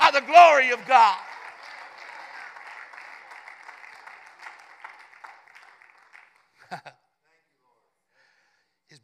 are 0.00 0.12
the 0.12 0.24
glory 0.24 0.70
of 0.70 0.80
God. 0.88 1.20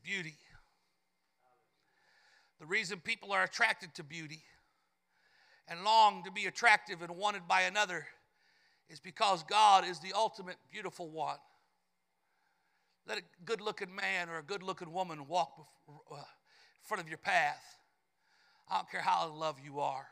Beauty. 0.03 0.37
The 2.59 2.67
reason 2.67 3.01
people 3.01 3.33
are 3.33 3.43
attracted 3.43 3.95
to 3.95 4.05
beauty 4.05 4.43
and 5.69 5.85
long 5.85 6.25
to 6.25 6.33
be 6.33 6.47
attractive 6.47 7.01
and 7.01 7.17
wanted 7.17 7.49
by 7.49 7.63
another 7.63 8.07
is 8.89 9.01
because 9.01 9.43
God 9.45 9.87
is 9.87 10.01
the 10.01 10.13
ultimate 10.15 10.57
beautiful 10.71 11.09
one. 11.09 11.39
Let 13.07 13.19
a 13.19 13.23
good 13.45 13.61
looking 13.61 13.95
man 13.95 14.29
or 14.29 14.39
a 14.39 14.43
good 14.43 14.63
looking 14.63 14.93
woman 14.93 15.27
walk 15.27 15.53
in 15.89 15.95
uh, 16.13 16.23
front 16.83 17.03
of 17.03 17.09
your 17.09 17.19
path. 17.19 17.63
I 18.69 18.77
don't 18.77 18.91
care 18.91 19.01
how 19.01 19.29
in 19.29 19.35
love 19.35 19.57
you 19.65 19.81
are. 19.81 20.07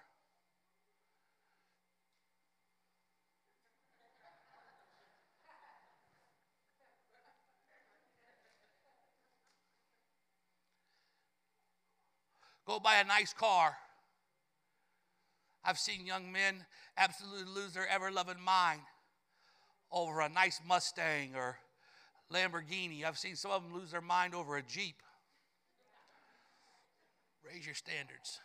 Go 12.69 12.79
buy 12.79 12.97
a 12.97 13.05
nice 13.05 13.33
car. 13.33 13.75
I've 15.65 15.79
seen 15.79 16.05
young 16.05 16.31
men 16.31 16.67
absolutely 16.99 17.51
lose 17.51 17.73
their 17.73 17.89
ever 17.89 18.13
loving 18.13 18.43
mind 18.45 18.83
over 19.91 20.21
a 20.21 20.29
nice 20.29 20.61
Mustang 20.69 21.35
or 21.35 21.57
Lamborghini. 22.31 23.05
I've 23.05 23.17
seen 23.17 23.37
some 23.37 23.53
of 23.53 23.63
them 23.63 23.73
lose 23.73 23.93
their 23.93 24.03
mind 24.03 24.35
over 24.35 24.59
a 24.59 24.63
Jeep. 24.63 24.97
Raise 27.43 27.65
your 27.65 27.75
standards. 27.75 28.39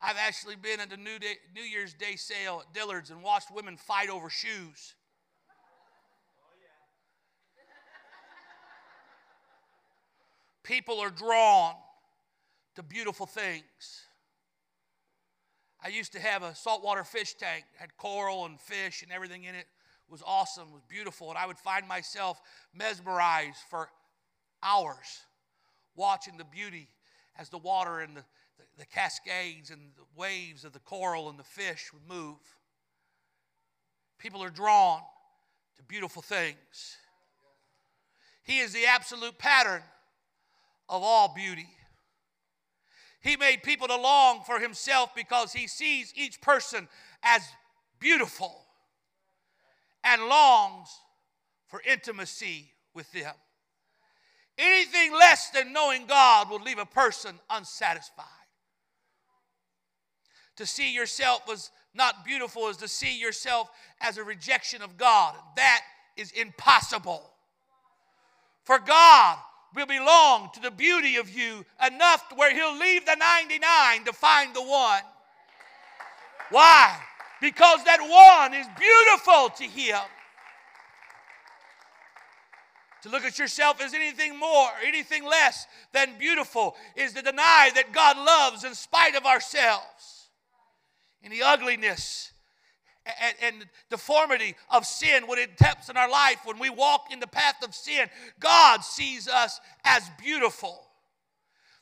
I've 0.00 0.16
actually 0.18 0.56
been 0.56 0.80
at 0.80 0.90
the 0.90 0.96
New, 0.96 1.20
Day, 1.20 1.34
New 1.54 1.62
Year's 1.62 1.94
Day 1.94 2.16
sale 2.16 2.64
at 2.66 2.74
Dillard's 2.74 3.10
and 3.10 3.22
watched 3.22 3.52
women 3.54 3.76
fight 3.76 4.10
over 4.10 4.28
shoes. 4.28 4.96
People 10.62 11.00
are 11.00 11.10
drawn 11.10 11.74
to 12.76 12.82
beautiful 12.82 13.26
things. 13.26 14.02
I 15.84 15.88
used 15.88 16.12
to 16.12 16.20
have 16.20 16.42
a 16.42 16.54
saltwater 16.54 17.04
fish 17.04 17.34
tank, 17.34 17.64
had 17.76 17.96
coral 17.96 18.46
and 18.46 18.60
fish 18.60 19.02
and 19.02 19.10
everything 19.10 19.44
in 19.44 19.54
it. 19.54 19.66
it 19.66 20.12
was 20.12 20.22
awesome, 20.24 20.68
it 20.68 20.74
was 20.74 20.84
beautiful, 20.88 21.28
and 21.30 21.38
I 21.38 21.46
would 21.46 21.58
find 21.58 21.86
myself 21.88 22.40
mesmerized 22.72 23.58
for 23.68 23.88
hours 24.62 25.24
watching 25.96 26.36
the 26.36 26.44
beauty 26.44 26.88
as 27.36 27.48
the 27.48 27.58
water 27.58 28.00
and 28.00 28.16
the, 28.16 28.24
the, 28.58 28.64
the 28.78 28.86
cascades 28.86 29.70
and 29.70 29.80
the 29.96 30.04
waves 30.16 30.64
of 30.64 30.72
the 30.72 30.78
coral 30.78 31.28
and 31.28 31.38
the 31.38 31.44
fish 31.44 31.90
would 31.92 32.06
move. 32.08 32.38
People 34.18 34.42
are 34.42 34.50
drawn 34.50 35.00
to 35.76 35.82
beautiful 35.82 36.22
things. 36.22 36.96
He 38.44 38.60
is 38.60 38.72
the 38.72 38.86
absolute 38.86 39.36
pattern 39.38 39.82
of 40.88 41.02
all 41.02 41.32
beauty. 41.34 41.68
He 43.20 43.36
made 43.36 43.62
people 43.62 43.86
to 43.88 43.96
long 43.96 44.42
for 44.44 44.58
himself 44.58 45.14
because 45.14 45.52
he 45.52 45.66
sees 45.68 46.12
each 46.16 46.40
person 46.40 46.88
as 47.22 47.42
beautiful 48.00 48.66
and 50.02 50.22
longs 50.22 50.88
for 51.68 51.80
intimacy 51.88 52.72
with 52.94 53.10
them. 53.12 53.34
Anything 54.58 55.12
less 55.12 55.50
than 55.50 55.72
knowing 55.72 56.06
God 56.06 56.50
will 56.50 56.60
leave 56.60 56.78
a 56.78 56.84
person 56.84 57.38
unsatisfied. 57.48 58.26
To 60.56 60.66
see 60.66 60.92
yourself 60.92 61.48
as 61.50 61.70
not 61.94 62.24
beautiful 62.24 62.68
is 62.68 62.76
to 62.78 62.88
see 62.88 63.18
yourself 63.18 63.70
as 64.00 64.18
a 64.18 64.24
rejection 64.24 64.82
of 64.82 64.96
God. 64.96 65.34
That 65.56 65.80
is 66.16 66.32
impossible. 66.32 67.22
For 68.64 68.78
God 68.78 69.38
will 69.74 69.86
belong 69.86 70.50
to 70.54 70.60
the 70.60 70.70
beauty 70.70 71.16
of 71.16 71.28
you 71.28 71.64
enough 71.84 72.28
to 72.28 72.34
where 72.34 72.54
He'll 72.54 72.78
leave 72.78 73.06
the 73.06 73.16
99 73.16 74.04
to 74.04 74.12
find 74.12 74.54
the 74.54 74.62
one. 74.62 75.02
Why? 76.50 76.98
Because 77.40 77.82
that 77.84 78.00
one 78.00 78.54
is 78.54 78.66
beautiful 78.78 79.48
to 79.56 79.64
Him. 79.64 80.02
To 83.02 83.08
look 83.08 83.24
at 83.24 83.38
yourself 83.38 83.80
as 83.80 83.94
anything 83.94 84.38
more, 84.38 84.68
anything 84.86 85.24
less 85.24 85.66
than 85.92 86.18
beautiful 86.18 86.76
is 86.94 87.12
to 87.14 87.22
deny 87.22 87.70
that 87.74 87.92
God 87.92 88.16
loves 88.16 88.62
in 88.62 88.74
spite 88.74 89.16
of 89.16 89.26
ourselves. 89.26 90.28
Any 91.24 91.42
ugliness 91.42 92.31
and, 93.06 93.34
and, 93.42 93.66
deformity 93.90 94.54
of 94.70 94.86
sin, 94.86 95.26
when 95.26 95.38
it 95.38 95.56
taps 95.56 95.88
in 95.88 95.96
our 95.96 96.10
life, 96.10 96.38
when 96.44 96.58
we 96.58 96.70
walk 96.70 97.12
in 97.12 97.20
the 97.20 97.26
path 97.26 97.56
of 97.64 97.74
sin, 97.74 98.08
God 98.38 98.84
sees 98.84 99.28
us 99.28 99.60
as 99.84 100.08
beautiful. 100.22 100.86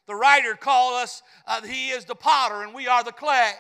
The 0.07 0.15
writer 0.15 0.55
called 0.55 1.03
us, 1.03 1.23
uh, 1.47 1.63
He 1.63 1.91
is 1.91 2.05
the 2.05 2.15
potter 2.15 2.63
and 2.63 2.75
we 2.75 2.89
are 2.89 3.05
the 3.05 3.13
clay. 3.13 3.53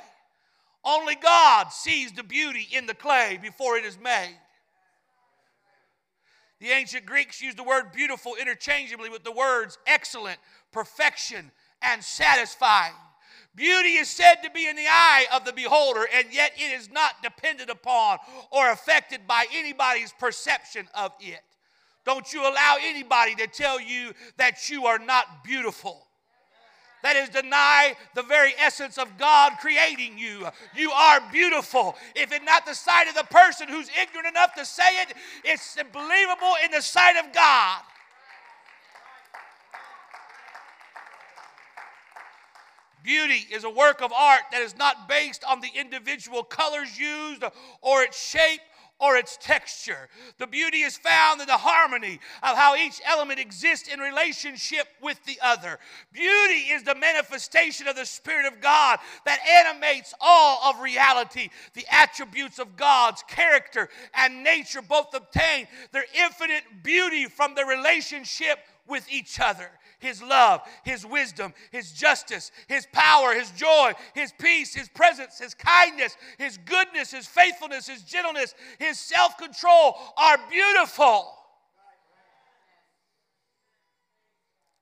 Only 0.84 1.14
God 1.14 1.68
sees 1.72 2.12
the 2.12 2.22
beauty 2.22 2.66
in 2.72 2.86
the 2.86 2.94
clay 2.94 3.38
before 3.40 3.76
it 3.76 3.84
is 3.84 3.98
made. 3.98 4.36
The 6.60 6.68
ancient 6.68 7.06
Greeks 7.06 7.40
used 7.40 7.56
the 7.56 7.62
word 7.62 7.92
beautiful 7.92 8.34
interchangeably 8.40 9.10
with 9.10 9.24
the 9.24 9.32
words 9.32 9.78
excellent, 9.86 10.38
perfection, 10.72 11.50
and 11.82 12.02
satisfying. 12.02 12.94
Beauty 13.54 13.94
is 13.94 14.08
said 14.08 14.36
to 14.44 14.50
be 14.50 14.68
in 14.68 14.76
the 14.76 14.86
eye 14.88 15.26
of 15.34 15.44
the 15.44 15.52
beholder, 15.52 16.06
and 16.14 16.26
yet 16.32 16.52
it 16.56 16.72
is 16.78 16.90
not 16.90 17.22
dependent 17.22 17.68
upon 17.68 18.18
or 18.50 18.70
affected 18.70 19.26
by 19.26 19.44
anybody's 19.52 20.12
perception 20.12 20.88
of 20.94 21.12
it. 21.20 21.42
Don't 22.04 22.32
you 22.32 22.42
allow 22.42 22.76
anybody 22.80 23.34
to 23.36 23.46
tell 23.46 23.80
you 23.80 24.12
that 24.36 24.70
you 24.70 24.86
are 24.86 24.98
not 24.98 25.44
beautiful 25.44 26.06
that 27.02 27.16
is 27.16 27.28
deny 27.28 27.94
the 28.14 28.22
very 28.22 28.52
essence 28.58 28.98
of 28.98 29.16
God 29.18 29.52
creating 29.60 30.18
you. 30.18 30.46
You 30.74 30.90
are 30.90 31.20
beautiful. 31.32 31.96
If 32.14 32.32
it's 32.32 32.44
not 32.44 32.66
the 32.66 32.74
sight 32.74 33.08
of 33.08 33.14
the 33.14 33.24
person 33.24 33.68
who's 33.68 33.88
ignorant 34.00 34.28
enough 34.28 34.54
to 34.54 34.64
say 34.64 35.02
it, 35.02 35.14
it's 35.44 35.76
believable 35.92 36.54
in 36.64 36.70
the 36.70 36.82
sight 36.82 37.16
of 37.16 37.32
God. 37.32 37.80
Beauty 43.02 43.46
is 43.52 43.64
a 43.64 43.70
work 43.70 44.02
of 44.02 44.12
art 44.12 44.42
that 44.52 44.62
is 44.62 44.76
not 44.76 45.08
based 45.08 45.44
on 45.44 45.60
the 45.60 45.70
individual 45.74 46.42
colors 46.42 46.98
used 46.98 47.42
or 47.82 48.02
its 48.02 48.20
shape 48.20 48.60
or 49.00 49.16
its 49.16 49.38
texture. 49.38 50.08
The 50.38 50.46
beauty 50.46 50.82
is 50.82 50.98
found 50.98 51.40
in 51.40 51.46
the 51.46 51.56
harmony 51.56 52.20
of 52.42 52.56
how 52.56 52.76
each 52.76 53.00
element 53.04 53.40
exists 53.40 53.88
in 53.88 53.98
relationship 53.98 54.86
with 55.00 55.18
the 55.24 55.38
other. 55.42 55.78
Beauty 56.12 56.70
is 56.70 56.82
the 56.82 56.94
manifestation 56.94 57.88
of 57.88 57.96
the 57.96 58.04
Spirit 58.04 58.46
of 58.46 58.60
God 58.60 58.98
that 59.24 59.40
animates 59.66 60.12
all 60.20 60.60
of 60.68 60.80
reality. 60.80 61.48
The 61.72 61.86
attributes 61.90 62.58
of 62.58 62.76
God's 62.76 63.24
character 63.26 63.88
and 64.14 64.44
nature 64.44 64.82
both 64.82 65.14
obtain 65.14 65.66
their 65.92 66.04
infinite 66.14 66.64
beauty 66.82 67.24
from 67.24 67.54
the 67.54 67.64
relationship 67.64 68.58
with 68.90 69.10
each 69.10 69.40
other 69.40 69.70
his 70.00 70.22
love, 70.22 70.62
His 70.82 71.04
wisdom, 71.04 71.52
His 71.70 71.92
justice, 71.92 72.50
His 72.68 72.86
power, 72.90 73.34
His 73.34 73.50
joy, 73.50 73.92
His 74.14 74.32
peace, 74.32 74.74
His 74.74 74.88
presence, 74.88 75.38
His 75.38 75.54
kindness, 75.54 76.16
His 76.38 76.56
goodness, 76.56 77.12
His 77.12 77.26
faithfulness, 77.26 77.86
His 77.86 78.02
gentleness, 78.02 78.54
His 78.78 78.98
self 78.98 79.36
control 79.36 79.96
are 80.16 80.38
beautiful. 80.50 81.34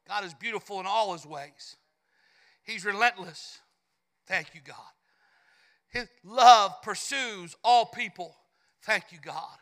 God 0.06 0.24
is 0.24 0.32
beautiful 0.34 0.80
in 0.80 0.86
all 0.86 1.12
His 1.12 1.26
ways, 1.26 1.76
He's 2.62 2.84
relentless. 2.84 3.58
Thank 4.26 4.54
you, 4.54 4.60
God. 4.62 4.76
His 5.88 6.06
love 6.22 6.82
pursues 6.82 7.56
all 7.64 7.86
people. 7.86 8.36
Thank 8.82 9.04
you, 9.10 9.18
God. 9.20 9.56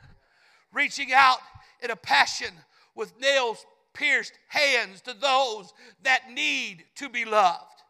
Reaching 0.72 1.12
out 1.14 1.38
in 1.80 1.90
a 1.92 1.96
passion 1.96 2.52
with 2.96 3.18
nails 3.20 3.64
pierced 3.96 4.32
hands 4.48 5.00
to 5.02 5.14
those 5.14 5.72
that 6.02 6.30
need 6.30 6.84
to 6.96 7.08
be 7.08 7.24
loved. 7.24 7.82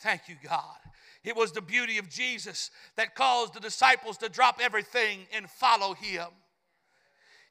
Thank 0.00 0.28
you, 0.28 0.36
God. 0.44 0.76
It 1.24 1.36
was 1.36 1.52
the 1.52 1.62
beauty 1.62 1.98
of 1.98 2.08
Jesus 2.08 2.70
that 2.96 3.14
caused 3.14 3.54
the 3.54 3.60
disciples 3.60 4.18
to 4.18 4.28
drop 4.28 4.60
everything 4.62 5.20
and 5.32 5.48
follow 5.50 5.94
him. 5.94 6.26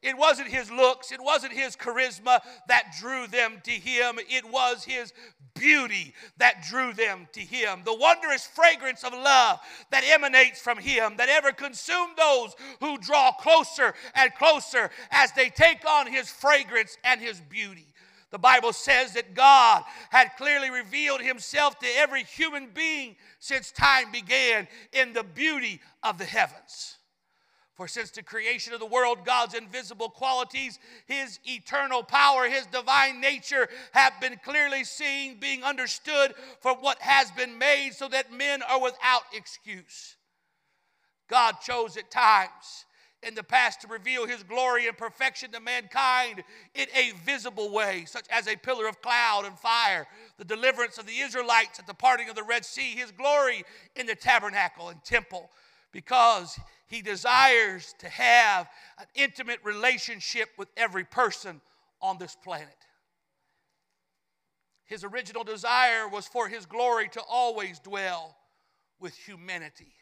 It 0.06 0.16
wasn't 0.16 0.50
his 0.50 0.70
looks, 0.70 1.12
it 1.12 1.20
wasn't 1.20 1.54
his 1.54 1.76
charisma 1.76 2.40
that 2.68 2.94
drew 3.00 3.26
them 3.26 3.60
to 3.64 3.72
him, 3.72 4.20
it 4.30 4.46
was 4.46 4.84
his 4.84 5.12
beauty 5.56 6.14
that 6.38 6.64
drew 6.70 6.94
them 6.94 7.28
to 7.32 7.40
him. 7.40 7.82
The 7.84 7.96
wondrous 7.96 8.46
fragrance 8.46 9.04
of 9.04 9.14
love 9.14 9.60
that 9.90 10.04
emanates 10.06 10.62
from 10.62 10.78
him 10.78 11.18
that 11.18 11.30
ever 11.30 11.52
consumed 11.52 12.18
those 12.18 12.56
who 12.82 13.00
draw 13.00 13.32
closer 13.32 13.96
and 14.14 14.32
closer 14.36 14.92
as 15.10 15.32
they 15.32 15.50
take 15.50 15.84
on 15.90 16.06
his 16.06 16.30
fragrance 16.30 17.00
and 17.04 17.20
his 17.20 17.42
beauty. 17.42 17.88
The 18.30 18.38
Bible 18.38 18.74
says 18.74 19.14
that 19.14 19.34
God 19.34 19.84
had 20.12 20.36
clearly 20.38 20.70
revealed 20.70 21.22
himself 21.22 21.80
to 21.80 21.88
every 21.98 22.24
human 22.26 22.68
being 22.76 23.16
since 23.40 23.72
time 23.72 24.12
began 24.12 24.68
in 24.94 25.14
the 25.14 25.24
beauty 25.24 25.82
of 26.04 26.20
the 26.20 26.26
heavens. 26.26 26.98
For 27.76 27.88
since 27.88 28.10
the 28.12 28.24
creation 28.24 28.74
of 28.74 28.80
the 28.80 28.86
world, 28.86 29.26
God's 29.26 29.54
invisible 29.54 30.10
qualities, 30.10 30.80
His 31.06 31.40
eternal 31.46 32.04
power, 32.04 32.48
His 32.48 32.66
divine 32.68 33.20
nature 33.20 33.68
have 33.92 34.14
been 34.22 34.40
clearly 34.44 34.86
seen, 34.86 35.40
being 35.40 35.64
understood 35.64 36.34
from 36.62 36.78
what 36.78 37.02
has 37.02 37.32
been 37.32 37.58
made, 37.58 37.94
so 37.94 38.08
that 38.08 38.32
men 38.32 38.62
are 38.64 38.82
without 38.82 39.24
excuse. 39.34 40.16
God 41.28 41.56
chose 41.62 41.98
at 41.98 42.10
times 42.10 42.86
in 43.26 43.34
the 43.34 43.44
past 43.44 43.82
to 43.82 43.88
reveal 43.88 44.28
his 44.28 44.44
glory 44.44 44.88
and 44.88 44.98
perfection 44.98 45.52
to 45.52 45.60
mankind 45.60 46.44
in 46.76 46.86
a 46.94 47.12
visible 47.26 47.72
way, 47.72 48.06
such 48.06 48.26
as 48.30 48.48
a 48.48 48.56
pillar 48.56 48.88
of 48.88 49.02
cloud 49.02 49.46
and 49.46 49.58
fire, 49.58 50.08
the 50.38 50.46
deliverance 50.46 50.98
of 50.98 51.08
the 51.08 51.20
Israelites 51.20 51.80
at 51.80 51.88
the 51.88 51.94
parting 51.94 52.30
of 52.30 52.36
the 52.36 52.44
Red 52.44 52.64
Sea, 52.64 52.96
his 52.96 53.12
glory 53.12 53.64
in 53.96 54.06
the 54.06 54.16
tabernacle 54.16 54.90
and 54.90 55.04
temple, 55.04 55.50
because 55.92 56.60
he 56.88 57.02
desires 57.02 57.96
to 58.00 58.10
have 58.10 58.68
an 59.00 59.06
intimate 59.16 59.60
relationship 59.64 60.50
with 60.58 60.70
every 60.78 61.04
person 61.04 61.62
on 62.02 62.18
this 62.18 62.36
planet. 62.44 62.78
His 64.86 65.04
original 65.04 65.44
desire 65.44 66.08
was 66.08 66.28
for 66.28 66.48
his 66.48 66.66
glory 66.66 67.10
to 67.10 67.22
always 67.22 67.80
dwell 67.80 68.38
with 69.00 69.16
humanity. 69.16 69.94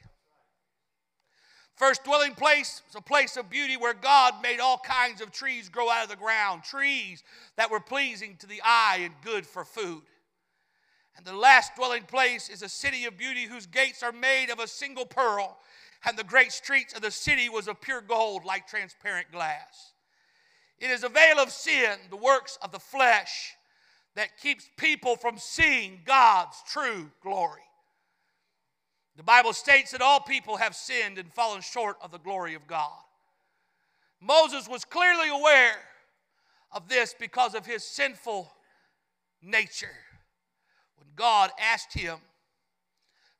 First 1.75 2.03
dwelling 2.03 2.35
place 2.35 2.81
was 2.85 2.95
a 2.95 3.01
place 3.01 3.35
of 3.35 3.49
beauty 3.49 3.77
where 3.77 3.95
God 3.95 4.35
made 4.43 4.59
all 4.59 4.77
kinds 4.77 5.21
of 5.21 5.31
trees 5.31 5.69
grow 5.69 5.89
out 5.89 6.03
of 6.03 6.09
the 6.09 6.15
ground, 6.15 6.63
trees 6.63 7.23
that 7.55 7.71
were 7.71 7.79
pleasing 7.79 8.35
to 8.39 8.47
the 8.47 8.61
eye 8.63 8.99
and 9.01 9.13
good 9.23 9.45
for 9.47 9.65
food. 9.65 10.03
And 11.17 11.25
the 11.25 11.35
last 11.35 11.75
dwelling 11.75 12.03
place 12.03 12.49
is 12.49 12.61
a 12.61 12.69
city 12.69 13.05
of 13.05 13.17
beauty 13.17 13.45
whose 13.45 13.65
gates 13.65 14.03
are 14.03 14.11
made 14.11 14.49
of 14.49 14.59
a 14.59 14.67
single 14.67 15.05
pearl, 15.05 15.57
and 16.05 16.17
the 16.17 16.23
great 16.23 16.51
streets 16.51 16.93
of 16.93 17.01
the 17.01 17.11
city 17.11 17.49
was 17.49 17.67
of 17.67 17.81
pure 17.81 18.01
gold 18.01 18.45
like 18.45 18.67
transparent 18.67 19.31
glass. 19.31 19.93
It 20.79 20.89
is 20.89 21.03
a 21.03 21.09
veil 21.09 21.39
of 21.39 21.49
sin, 21.49 21.97
the 22.09 22.17
works 22.17 22.57
of 22.61 22.71
the 22.71 22.79
flesh, 22.79 23.53
that 24.15 24.37
keeps 24.37 24.69
people 24.77 25.15
from 25.15 25.37
seeing 25.37 26.01
God's 26.05 26.61
true 26.67 27.09
glory. 27.21 27.61
The 29.15 29.23
Bible 29.23 29.53
states 29.53 29.91
that 29.91 30.01
all 30.01 30.19
people 30.19 30.57
have 30.57 30.75
sinned 30.75 31.17
and 31.17 31.31
fallen 31.33 31.61
short 31.61 31.97
of 32.01 32.11
the 32.11 32.19
glory 32.19 32.55
of 32.55 32.67
God. 32.67 32.91
Moses 34.19 34.67
was 34.67 34.85
clearly 34.85 35.29
aware 35.29 35.77
of 36.71 36.89
this 36.89 37.15
because 37.17 37.55
of 37.55 37.65
his 37.65 37.83
sinful 37.83 38.51
nature 39.41 39.87
when 40.95 41.07
God 41.15 41.51
asked 41.59 41.93
him 41.93 42.17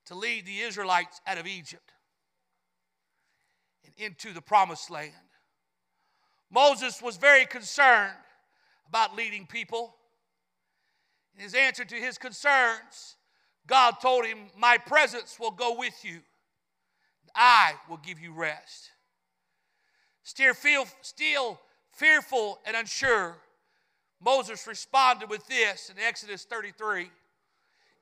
to 0.06 0.16
lead 0.16 0.46
the 0.46 0.60
Israelites 0.60 1.22
out 1.26 1.38
of 1.38 1.48
Egypt 1.48 1.93
into 3.98 4.34
the 4.34 4.42
promised 4.42 4.90
land. 4.90 5.14
Moses 6.52 7.02
was 7.02 7.18
very 7.18 7.46
concerned 7.46 8.14
about 8.88 9.16
leading 9.16 9.46
people. 9.48 9.96
In 11.36 11.44
his 11.44 11.56
answer 11.56 11.84
to 11.84 11.96
his 11.96 12.18
concerns, 12.18 13.16
God 13.66 13.96
told 14.02 14.26
him, 14.26 14.38
My 14.58 14.78
presence 14.78 15.40
will 15.40 15.52
go 15.52 15.78
with 15.78 16.04
you. 16.04 16.20
I 17.36 17.74
will 17.90 17.98
give 17.98 18.20
you 18.20 18.34
rest. 18.34 18.92
Still, 20.24 20.54
still 21.02 21.60
fearful 21.92 22.60
and 22.66 22.76
unsure, 22.76 23.38
Moses 24.24 24.68
responded 24.68 25.30
with 25.30 25.46
this 25.48 25.90
in 25.90 26.02
Exodus 26.02 26.46
33 26.46 27.10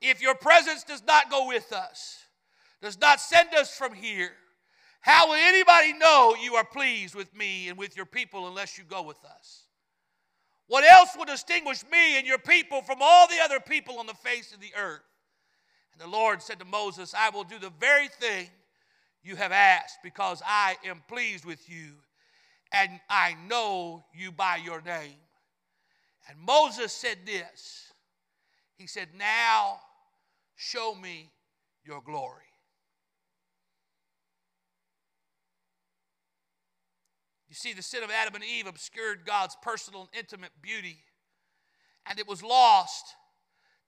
If 0.00 0.22
your 0.22 0.34
presence 0.34 0.84
does 0.84 1.02
not 1.06 1.30
go 1.30 1.48
with 1.48 1.72
us, 1.72 2.18
does 2.80 3.00
not 3.00 3.20
send 3.20 3.54
us 3.54 3.74
from 3.76 3.94
here, 3.94 4.32
how 5.02 5.28
will 5.28 5.34
anybody 5.34 5.92
know 5.92 6.36
you 6.40 6.54
are 6.54 6.64
pleased 6.64 7.14
with 7.14 7.34
me 7.36 7.68
and 7.68 7.76
with 7.76 7.96
your 7.96 8.06
people 8.06 8.46
unless 8.46 8.78
you 8.78 8.84
go 8.84 9.02
with 9.02 9.22
us? 9.24 9.64
What 10.68 10.84
else 10.84 11.10
will 11.18 11.24
distinguish 11.24 11.82
me 11.90 12.16
and 12.16 12.26
your 12.26 12.38
people 12.38 12.82
from 12.82 12.98
all 13.00 13.26
the 13.26 13.40
other 13.42 13.58
people 13.58 13.98
on 13.98 14.06
the 14.06 14.14
face 14.14 14.54
of 14.54 14.60
the 14.60 14.72
earth? 14.76 15.02
And 15.92 16.00
the 16.00 16.06
Lord 16.06 16.40
said 16.40 16.60
to 16.60 16.64
Moses, 16.64 17.14
I 17.18 17.30
will 17.30 17.42
do 17.42 17.58
the 17.58 17.72
very 17.80 18.08
thing 18.08 18.48
you 19.24 19.34
have 19.36 19.52
asked 19.52 19.98
because 20.04 20.40
I 20.46 20.76
am 20.84 21.02
pleased 21.08 21.44
with 21.44 21.68
you 21.68 21.94
and 22.72 23.00
I 23.10 23.36
know 23.48 24.04
you 24.14 24.30
by 24.30 24.56
your 24.56 24.80
name. 24.80 25.18
And 26.28 26.38
Moses 26.38 26.92
said 26.92 27.18
this 27.26 27.92
He 28.76 28.86
said, 28.86 29.08
Now 29.18 29.80
show 30.54 30.94
me 30.94 31.32
your 31.84 32.00
glory. 32.00 32.51
You 37.52 37.56
see, 37.56 37.74
the 37.74 37.82
sin 37.82 38.02
of 38.02 38.10
Adam 38.10 38.34
and 38.36 38.42
Eve 38.42 38.66
obscured 38.66 39.26
God's 39.26 39.54
personal 39.60 40.00
and 40.00 40.08
intimate 40.18 40.52
beauty, 40.62 40.96
and 42.06 42.18
it 42.18 42.26
was 42.26 42.42
lost 42.42 43.04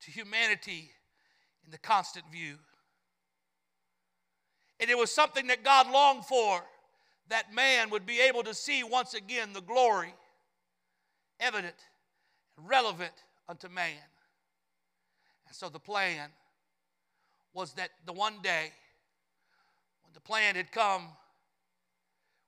to 0.03 0.11
humanity 0.11 0.91
in 1.65 1.71
the 1.71 1.79
constant 1.79 2.31
view. 2.31 2.57
And 4.79 4.91
it 4.91 4.99
was 4.99 5.11
something 5.11 5.47
that 5.47 5.65
God 5.65 5.91
longed 5.91 6.27
for 6.27 6.63
that 7.31 7.55
man 7.55 7.89
would 7.89 8.05
be 8.05 8.21
able 8.21 8.43
to 8.43 8.53
see 8.53 8.85
once 8.85 9.15
again 9.15 9.55
the 9.55 9.63
glory 9.63 10.13
evident 11.41 11.87
and 12.59 12.69
relevant 12.69 13.15
unto 13.49 13.71
man. 13.71 13.97
And 15.47 15.57
so 15.57 15.71
the 15.71 15.81
plan 15.81 16.29
was 17.55 17.73
that 17.73 17.89
the 18.05 18.13
one 18.13 18.43
day 18.43 18.73
when 20.03 20.13
the 20.13 20.21
plan 20.21 20.55
had 20.55 20.71
come 20.71 21.09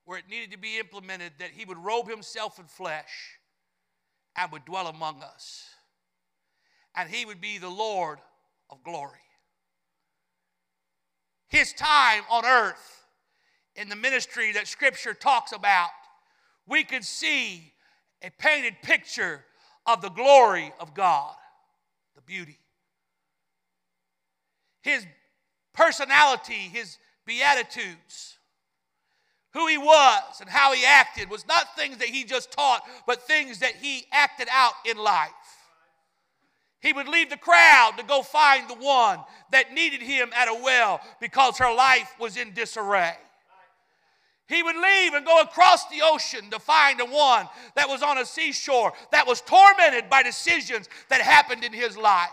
where 0.06 0.18
it 0.18 0.28
needed 0.30 0.52
to 0.52 0.58
be 0.58 0.78
implemented 0.78 1.32
that 1.38 1.50
he 1.50 1.64
would 1.64 1.76
robe 1.76 2.08
himself 2.08 2.58
in 2.58 2.64
flesh 2.64 3.38
and 4.36 4.50
would 4.52 4.64
dwell 4.64 4.86
among 4.86 5.20
us. 5.20 5.64
And 6.94 7.10
he 7.10 7.26
would 7.26 7.40
be 7.40 7.58
the 7.58 7.68
Lord 7.68 8.18
of 8.70 8.82
glory. 8.84 9.18
His 11.48 11.72
time 11.72 12.22
on 12.30 12.46
earth 12.46 13.04
in 13.74 13.88
the 13.88 13.96
ministry 13.96 14.52
that 14.52 14.68
Scripture 14.68 15.12
talks 15.12 15.52
about, 15.52 15.90
we 16.66 16.84
could 16.84 17.04
see 17.04 17.72
a 18.22 18.30
painted 18.30 18.74
picture 18.82 19.44
of 19.86 20.00
the 20.02 20.08
glory 20.08 20.72
of 20.80 20.94
God, 20.94 21.34
the 22.14 22.22
beauty. 22.22 22.58
His 24.82 25.04
personality, 25.74 26.70
his 26.72 26.96
beatitudes, 27.26 28.35
who 29.56 29.66
he 29.68 29.78
was 29.78 30.40
and 30.42 30.50
how 30.50 30.74
he 30.74 30.84
acted 30.84 31.30
was 31.30 31.48
not 31.48 31.74
things 31.76 31.96
that 31.96 32.08
he 32.08 32.24
just 32.24 32.52
taught, 32.52 32.82
but 33.06 33.22
things 33.22 33.60
that 33.60 33.72
he 33.74 34.04
acted 34.12 34.48
out 34.52 34.74
in 34.84 34.98
life. 34.98 35.30
He 36.80 36.92
would 36.92 37.08
leave 37.08 37.30
the 37.30 37.38
crowd 37.38 37.92
to 37.96 38.04
go 38.04 38.20
find 38.20 38.68
the 38.68 38.74
one 38.74 39.18
that 39.52 39.72
needed 39.72 40.02
him 40.02 40.30
at 40.36 40.48
a 40.48 40.54
well 40.62 41.00
because 41.22 41.56
her 41.56 41.74
life 41.74 42.14
was 42.20 42.36
in 42.36 42.52
disarray. 42.52 43.14
He 44.46 44.62
would 44.62 44.76
leave 44.76 45.14
and 45.14 45.24
go 45.24 45.40
across 45.40 45.88
the 45.88 46.02
ocean 46.04 46.50
to 46.50 46.58
find 46.58 47.00
the 47.00 47.06
one 47.06 47.48
that 47.76 47.88
was 47.88 48.02
on 48.02 48.18
a 48.18 48.26
seashore 48.26 48.92
that 49.10 49.26
was 49.26 49.40
tormented 49.40 50.10
by 50.10 50.22
decisions 50.22 50.86
that 51.08 51.22
happened 51.22 51.64
in 51.64 51.72
his 51.72 51.96
life. 51.96 52.28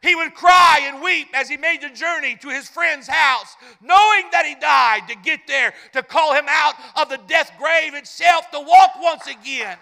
He 0.00 0.14
would 0.14 0.34
cry 0.34 0.80
and 0.82 1.02
weep 1.02 1.28
as 1.34 1.48
he 1.48 1.56
made 1.56 1.82
the 1.82 1.88
journey 1.88 2.36
to 2.36 2.48
his 2.48 2.68
friend's 2.68 3.08
house, 3.08 3.56
knowing 3.80 4.24
that 4.30 4.46
he 4.46 4.54
died 4.54 5.08
to 5.08 5.16
get 5.16 5.40
there, 5.48 5.74
to 5.92 6.02
call 6.02 6.34
him 6.34 6.46
out 6.48 6.74
of 6.96 7.08
the 7.08 7.18
death 7.26 7.52
grave 7.58 7.94
itself, 7.94 8.50
to 8.52 8.60
walk 8.60 8.92
once 9.00 9.26
again. 9.26 9.76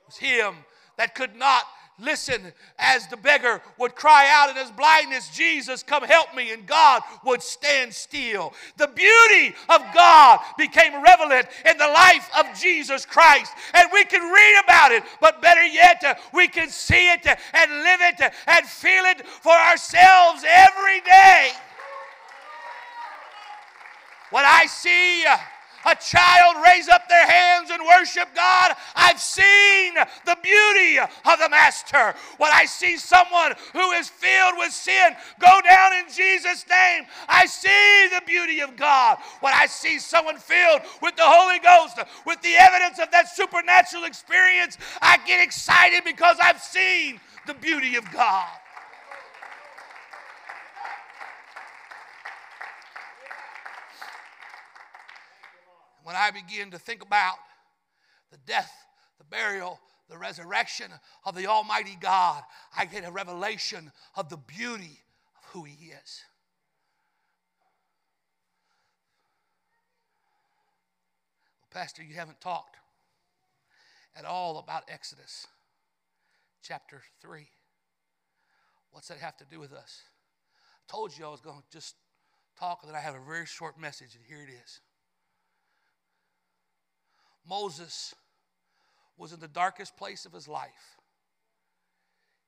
It 0.00 0.06
was 0.06 0.16
him 0.16 0.54
that 0.96 1.14
could 1.14 1.36
not 1.36 1.64
listen 1.98 2.52
as 2.78 3.06
the 3.08 3.16
beggar 3.16 3.60
would 3.78 3.94
cry 3.94 4.28
out 4.30 4.50
in 4.50 4.56
his 4.56 4.70
blindness, 4.70 5.28
Jesus, 5.30 5.82
come 5.82 6.04
help 6.04 6.34
me, 6.34 6.52
and 6.52 6.66
God 6.66 7.02
would 7.24 7.42
stand 7.42 7.92
still. 7.92 8.52
The 8.76 8.88
beauty 8.88 9.54
of 9.68 9.82
God 9.94 10.40
became 10.56 11.02
relevant 11.02 11.48
in 11.68 11.76
the 11.76 11.88
life 11.88 12.30
of 12.38 12.46
Jesus 12.58 13.04
Christ, 13.04 13.52
and 13.74 13.88
we 13.92 14.04
can 14.04 14.22
read 14.22 14.60
about 14.64 14.92
it, 14.92 15.02
but 15.20 15.42
better 15.42 15.64
yet, 15.64 16.20
we 16.32 16.48
can 16.48 16.68
see 16.68 17.10
it 17.10 17.26
and 17.26 17.70
live 17.82 18.00
it 18.00 18.32
and 18.46 18.66
feel 18.66 19.04
it 19.04 19.26
for 19.26 19.52
ourselves 19.52 20.44
every 20.46 21.00
day. 21.00 21.50
What 24.30 24.44
I 24.44 24.66
see 24.66 25.24
a 25.86 25.94
child 25.94 26.56
raise 26.64 26.88
up 26.88 27.08
their 27.08 27.26
hands 27.26 27.70
and 27.70 27.82
worship 27.84 28.28
God, 28.34 28.72
I've 28.94 29.20
seen 29.20 29.94
the 30.24 30.36
beauty 30.42 30.98
of 30.98 31.38
the 31.38 31.48
Master. 31.48 32.14
When 32.38 32.50
I 32.52 32.64
see 32.64 32.96
someone 32.96 33.54
who 33.72 33.90
is 33.92 34.08
filled 34.08 34.54
with 34.58 34.72
sin 34.72 35.14
go 35.40 35.60
down 35.68 35.92
in 35.94 36.04
Jesus' 36.12 36.64
name, 36.68 37.04
I 37.28 37.46
see 37.46 38.08
the 38.14 38.22
beauty 38.26 38.60
of 38.60 38.76
God. 38.76 39.18
When 39.40 39.52
I 39.54 39.66
see 39.66 39.98
someone 39.98 40.36
filled 40.36 40.82
with 41.02 41.16
the 41.16 41.24
Holy 41.24 41.58
Ghost, 41.58 41.98
with 42.26 42.40
the 42.42 42.54
evidence 42.58 42.98
of 42.98 43.10
that 43.10 43.28
supernatural 43.34 44.04
experience, 44.04 44.78
I 45.00 45.18
get 45.26 45.42
excited 45.42 46.04
because 46.04 46.36
I've 46.42 46.60
seen 46.60 47.20
the 47.46 47.54
beauty 47.54 47.96
of 47.96 48.10
God. 48.12 48.48
When 56.08 56.16
I 56.16 56.30
begin 56.30 56.70
to 56.70 56.78
think 56.78 57.02
about 57.02 57.34
the 58.32 58.38
death, 58.46 58.72
the 59.18 59.24
burial, 59.24 59.78
the 60.08 60.16
resurrection 60.16 60.86
of 61.26 61.34
the 61.34 61.46
Almighty 61.46 61.98
God, 62.00 62.42
I 62.74 62.86
get 62.86 63.06
a 63.06 63.10
revelation 63.10 63.92
of 64.16 64.30
the 64.30 64.38
beauty 64.38 65.02
of 65.36 65.44
who 65.50 65.64
He 65.64 65.88
is. 65.88 66.22
Well, 71.60 71.82
Pastor, 71.82 72.02
you 72.02 72.14
haven't 72.14 72.40
talked 72.40 72.76
at 74.16 74.24
all 74.24 74.60
about 74.60 74.84
Exodus 74.88 75.46
chapter 76.62 77.02
3. 77.20 77.46
What's 78.92 79.08
that 79.08 79.18
have 79.18 79.36
to 79.36 79.44
do 79.44 79.60
with 79.60 79.74
us? 79.74 80.00
I 80.88 80.90
told 80.90 81.18
you 81.18 81.26
I 81.26 81.28
was 81.28 81.42
going 81.42 81.58
to 81.58 81.70
just 81.70 81.96
talk, 82.58 82.78
and 82.80 82.88
then 82.88 82.96
I 82.96 83.02
have 83.02 83.14
a 83.14 83.20
very 83.28 83.44
short 83.44 83.78
message, 83.78 84.14
and 84.14 84.24
here 84.26 84.42
it 84.42 84.50
is. 84.50 84.80
Moses 87.48 88.14
was 89.16 89.32
in 89.32 89.40
the 89.40 89.48
darkest 89.48 89.96
place 89.96 90.26
of 90.26 90.32
his 90.32 90.46
life. 90.46 90.98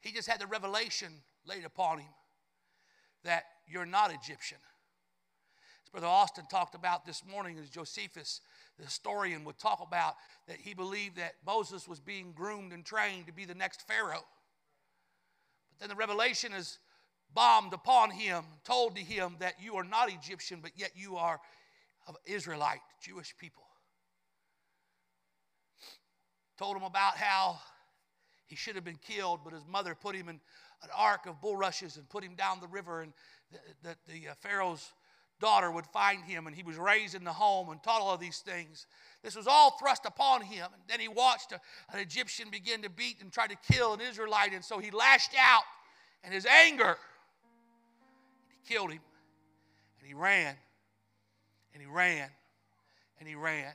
He 0.01 0.13
just 0.13 0.29
had 0.29 0.41
the 0.41 0.47
revelation 0.47 1.13
laid 1.47 1.65
upon 1.65 1.99
him 1.99 2.13
that 3.25 3.45
you're 3.67 3.87
not 3.87 4.13
Egyptian. 4.13 4.59
As 5.85 5.91
Brother 5.91 6.07
Austin 6.07 6.45
talked 6.51 6.75
about 6.75 7.05
this 7.05 7.23
morning, 7.31 7.59
as 7.59 7.69
Josephus, 7.69 8.41
the 8.79 8.85
historian, 8.85 9.45
would 9.45 9.59
talk 9.59 9.81
about 9.87 10.15
that 10.47 10.59
he 10.59 10.75
believed 10.75 11.17
that 11.17 11.35
Moses 11.45 11.89
was 11.89 12.01
being 12.01 12.33
groomed 12.33 12.73
and 12.73 12.85
trained 12.85 13.27
to 13.27 13.33
be 13.33 13.45
the 13.45 13.55
next 13.55 13.87
Pharaoh. 13.87 14.25
But 15.71 15.81
then 15.81 15.89
the 15.89 15.97
revelation 15.97 16.53
is 16.53 16.79
bombed 17.35 17.73
upon 17.73 18.11
him, 18.11 18.45
told 18.65 18.97
to 18.97 19.03
him 19.03 19.37
that 19.41 19.55
you 19.61 19.77
are 19.77 19.85
not 19.85 20.11
Egyptian, 20.11 20.61
but 20.63 20.73
yet 20.77 20.93
you 20.95 21.17
are 21.17 21.41
of 22.07 22.17
Israelite, 22.27 22.81
Jewish 23.03 23.35
people 23.39 23.65
told 26.61 26.77
him 26.77 26.83
about 26.83 27.17
how 27.17 27.59
he 28.47 28.55
should 28.55 28.75
have 28.75 28.85
been 28.85 28.99
killed, 29.01 29.41
but 29.43 29.55
his 29.55 29.63
mother 29.67 29.95
put 29.95 30.15
him 30.15 30.29
in 30.29 30.39
an 30.83 30.91
ark 30.95 31.25
of 31.25 31.41
bulrushes 31.41 31.97
and 31.97 32.07
put 32.11 32.23
him 32.23 32.35
down 32.35 32.61
the 32.61 32.69
river. 32.69 33.01
And 33.01 33.15
the, 33.51 33.89
the, 33.89 34.13
the 34.13 34.29
uh, 34.29 34.35
Pharaoh's 34.41 34.93
daughter 35.41 35.71
would 35.71 35.87
find 35.87 36.23
him, 36.23 36.47
and 36.47 36.55
he 36.55 36.63
was 36.63 36.77
raised 36.77 37.15
in 37.15 37.25
the 37.25 37.33
home 37.33 37.71
and 37.71 37.83
taught 37.83 38.03
all 38.03 38.13
of 38.13 38.21
these 38.21 38.41
things. 38.41 38.87
This 39.23 39.37
was 39.37 39.47
all 39.47 39.79
thrust 39.79 40.05
upon 40.05 40.43
him. 40.43 40.67
And 40.75 40.83
then 40.87 41.01
he 41.01 41.09
watched 41.09 41.53
a, 41.53 41.61
an 41.95 41.99
Egyptian 41.99 42.51
begin 42.51 42.83
to 42.83 42.91
beat 42.91 43.23
and 43.23 43.33
try 43.33 43.47
to 43.47 43.57
kill 43.73 43.95
an 43.95 44.03
Israelite, 44.03 44.53
and 44.53 44.63
so 44.63 44.79
he 44.79 44.91
lashed 44.91 45.33
out 45.41 45.63
in 46.25 46.31
his 46.31 46.45
anger. 46.45 46.99
He 48.51 48.75
killed 48.75 48.91
him, 48.91 49.01
and 49.99 50.07
he 50.07 50.13
ran, 50.13 50.55
and 51.73 51.83
he 51.83 51.89
ran, 51.89 52.29
and 53.19 53.27
he 53.27 53.35
ran. 53.35 53.73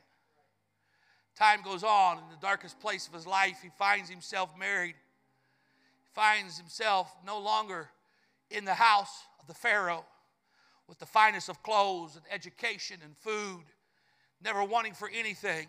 Time 1.35 1.61
goes 1.61 1.83
on, 1.83 2.17
in 2.17 2.23
the 2.29 2.41
darkest 2.41 2.79
place 2.79 3.07
of 3.07 3.13
his 3.13 3.27
life, 3.27 3.57
he 3.61 3.69
finds 3.77 4.09
himself 4.09 4.57
married. 4.57 4.95
He 6.03 6.09
finds 6.13 6.57
himself 6.57 7.13
no 7.25 7.39
longer 7.39 7.89
in 8.49 8.63
the 8.63 8.73
house 8.73 9.23
of 9.41 9.47
the 9.47 9.53
Pharaoh 9.53 10.05
with 10.87 10.99
the 10.99 11.05
finest 11.05 11.49
of 11.49 11.61
clothes 11.61 12.15
and 12.15 12.23
education 12.31 12.99
and 13.03 13.17
food, 13.17 13.63
never 14.43 14.63
wanting 14.63 14.93
for 14.93 15.09
anything, 15.13 15.67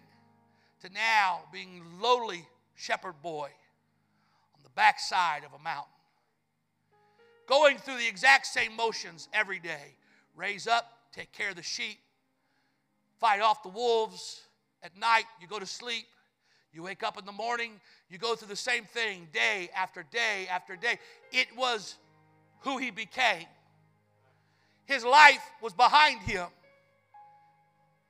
to 0.83 0.93
now 0.93 1.41
being 1.53 1.83
lowly 2.01 2.47
shepherd 2.77 3.21
boy 3.23 3.49
on 4.55 4.61
the 4.63 4.71
backside 4.77 5.43
of 5.45 5.53
a 5.53 5.63
mountain. 5.63 5.91
Going 7.47 7.79
through 7.79 7.97
the 7.97 8.09
exact 8.09 8.47
same 8.47 8.77
motions 8.77 9.29
every 9.33 9.59
day 9.59 9.97
raise 10.37 10.67
up, 10.69 10.99
take 11.13 11.33
care 11.33 11.51
of 11.51 11.57
the 11.57 11.63
sheep, 11.63 11.99
fight 13.19 13.41
off 13.41 13.63
the 13.63 13.69
wolves. 13.69 14.43
At 14.83 14.97
night, 14.97 15.25
you 15.41 15.47
go 15.47 15.59
to 15.59 15.67
sleep. 15.67 16.07
You 16.73 16.83
wake 16.83 17.03
up 17.03 17.19
in 17.19 17.25
the 17.25 17.33
morning, 17.33 17.81
you 18.11 18.19
go 18.19 18.35
through 18.35 18.49
the 18.49 18.57
same 18.57 18.85
thing 18.85 19.29
day 19.33 19.71
after 19.75 20.05
day 20.13 20.47
after 20.51 20.77
day. 20.77 20.99
It 21.33 21.49
was 21.57 21.97
who 22.61 22.77
he 22.77 22.91
became. 22.91 23.47
His 24.85 25.03
life 25.03 25.41
was 25.63 25.73
behind 25.73 26.21
him. 26.21 26.47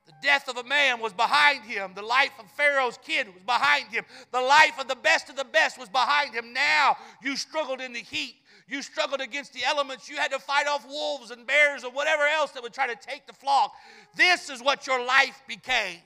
The 0.05 0.13
death 0.21 0.47
of 0.49 0.57
a 0.57 0.63
man 0.63 0.99
was 0.99 1.13
behind 1.13 1.63
him. 1.63 1.91
The 1.95 2.01
life 2.01 2.31
of 2.39 2.49
Pharaoh's 2.51 2.97
kid 3.03 3.27
was 3.27 3.43
behind 3.43 3.87
him. 3.87 4.05
The 4.31 4.41
life 4.41 4.79
of 4.79 4.87
the 4.87 4.95
best 4.95 5.29
of 5.29 5.35
the 5.35 5.45
best 5.45 5.79
was 5.79 5.89
behind 5.89 6.33
him. 6.33 6.53
Now 6.53 6.97
you 7.21 7.35
struggled 7.35 7.81
in 7.81 7.93
the 7.93 7.99
heat. 7.99 8.35
You 8.67 8.81
struggled 8.81 9.21
against 9.21 9.53
the 9.53 9.63
elements. 9.63 10.09
You 10.09 10.17
had 10.17 10.31
to 10.31 10.39
fight 10.39 10.67
off 10.67 10.85
wolves 10.87 11.31
and 11.31 11.47
bears 11.47 11.83
or 11.83 11.91
whatever 11.91 12.23
else 12.23 12.51
that 12.51 12.63
would 12.63 12.73
try 12.73 12.87
to 12.87 12.95
take 12.95 13.27
the 13.27 13.33
flock. 13.33 13.73
This 14.15 14.49
is 14.49 14.61
what 14.61 14.87
your 14.87 15.05
life 15.05 15.41
became. 15.47 15.99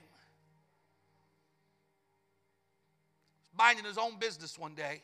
Minding 3.56 3.84
his 3.84 3.98
own 3.98 4.18
business 4.18 4.58
one 4.58 4.74
day, 4.74 5.02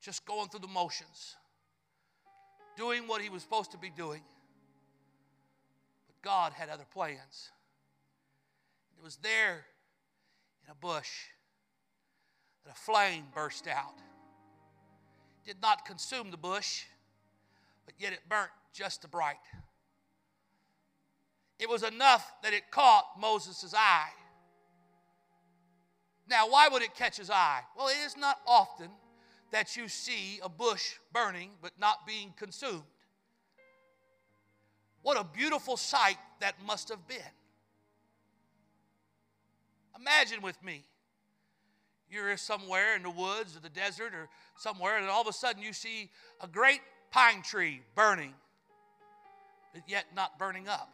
just 0.00 0.24
going 0.24 0.48
through 0.48 0.60
the 0.60 0.68
motions, 0.68 1.36
doing 2.76 3.06
what 3.06 3.20
he 3.20 3.28
was 3.28 3.42
supposed 3.42 3.72
to 3.72 3.78
be 3.78 3.90
doing. 3.90 4.22
But 6.06 6.22
God 6.22 6.52
had 6.52 6.68
other 6.68 6.86
plans. 6.92 7.50
It 8.96 9.02
was 9.02 9.16
there 9.16 9.64
in 10.64 10.70
a 10.70 10.74
bush 10.74 11.10
that 12.64 12.72
a 12.72 12.76
flame 12.76 13.24
burst 13.34 13.66
out 13.66 13.98
did 15.44 15.60
not 15.60 15.84
consume 15.84 16.30
the 16.30 16.36
bush, 16.36 16.84
but 17.84 17.94
yet 17.98 18.12
it 18.12 18.20
burnt 18.28 18.50
just 18.72 19.04
as 19.04 19.10
bright. 19.10 19.36
It 21.58 21.68
was 21.68 21.82
enough 21.82 22.32
that 22.42 22.52
it 22.52 22.70
caught 22.70 23.04
Moses' 23.20 23.74
eye. 23.76 24.10
Now, 26.28 26.48
why 26.48 26.68
would 26.68 26.82
it 26.82 26.94
catch 26.94 27.16
his 27.16 27.30
eye? 27.30 27.60
Well, 27.76 27.88
it 27.88 27.96
is 28.04 28.16
not 28.16 28.38
often 28.46 28.88
that 29.50 29.76
you 29.76 29.88
see 29.88 30.40
a 30.42 30.48
bush 30.48 30.94
burning 31.12 31.50
but 31.60 31.72
not 31.78 32.06
being 32.06 32.32
consumed. 32.36 32.82
What 35.02 35.18
a 35.18 35.24
beautiful 35.24 35.76
sight 35.76 36.16
that 36.40 36.54
must 36.64 36.88
have 36.88 37.06
been. 37.06 37.18
Imagine 39.98 40.42
with 40.42 40.62
me 40.62 40.84
you're 42.10 42.36
somewhere 42.36 42.94
in 42.94 43.02
the 43.02 43.10
woods 43.10 43.56
or 43.56 43.60
the 43.60 43.70
desert 43.70 44.14
or 44.14 44.28
somewhere, 44.56 44.98
and 44.98 45.08
all 45.08 45.22
of 45.22 45.26
a 45.26 45.32
sudden 45.32 45.62
you 45.62 45.72
see 45.72 46.10
a 46.40 46.46
great 46.46 46.80
pine 47.10 47.42
tree 47.42 47.80
burning, 47.94 48.34
but 49.72 49.82
yet 49.88 50.04
not 50.14 50.38
burning 50.38 50.68
up. 50.68 50.92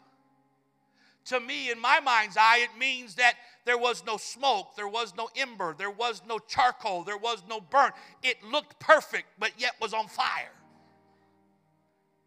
To 1.28 1.40
me, 1.40 1.70
in 1.70 1.78
my 1.78 2.00
mind's 2.00 2.36
eye, 2.38 2.60
it 2.62 2.78
means 2.78 3.16
that 3.16 3.34
there 3.66 3.76
was 3.76 4.02
no 4.06 4.16
smoke, 4.16 4.74
there 4.76 4.88
was 4.88 5.14
no 5.14 5.28
ember, 5.36 5.74
there 5.76 5.90
was 5.90 6.22
no 6.26 6.38
charcoal, 6.38 7.02
there 7.04 7.18
was 7.18 7.42
no 7.48 7.60
burnt. 7.60 7.94
It 8.22 8.42
looked 8.42 8.78
perfect, 8.80 9.26
but 9.38 9.52
yet 9.58 9.72
was 9.80 9.92
on 9.92 10.08
fire. 10.08 10.52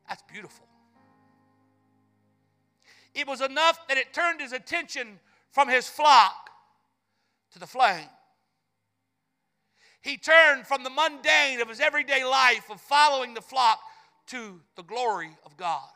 That's 0.08 0.22
beautiful. 0.32 0.68
It 3.16 3.28
was 3.28 3.42
enough 3.42 3.88
that 3.88 3.98
it 3.98 4.14
turned 4.14 4.40
his 4.40 4.54
attention 4.54 5.20
from 5.50 5.68
his 5.68 5.88
flock 5.88 6.52
to 7.54 7.60
the 7.60 7.68
flame. 7.68 8.08
He 10.02 10.18
turned 10.18 10.68
from 10.68 10.84
the 10.84 10.90
mundane 10.90 11.60
of 11.60 11.70
his 11.70 11.80
everyday 11.80 12.24
life 12.24 12.70
of 12.70 12.80
following 12.82 13.34
the 13.34 13.42
flock 13.42 13.80
to 14.28 14.62
the 14.76 14.84
glory 14.84 15.32
of 15.46 15.58
God. 15.58 15.90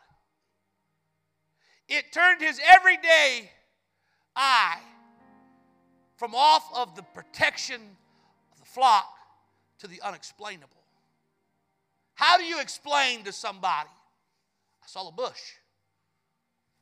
It 1.87 2.11
turned 2.11 2.41
his 2.41 2.59
everyday 2.65 3.49
eye 4.35 4.79
from 6.17 6.33
off 6.33 6.67
of 6.75 6.95
the 6.95 7.03
protection 7.03 7.81
of 8.51 8.59
the 8.59 8.65
flock 8.65 9.07
to 9.79 9.87
the 9.87 10.01
unexplainable. 10.01 10.69
How 12.15 12.37
do 12.37 12.43
you 12.43 12.59
explain 12.59 13.23
to 13.23 13.31
somebody, 13.31 13.89
I 14.83 14.87
saw 14.87 15.07
a 15.07 15.11
bush? 15.11 15.41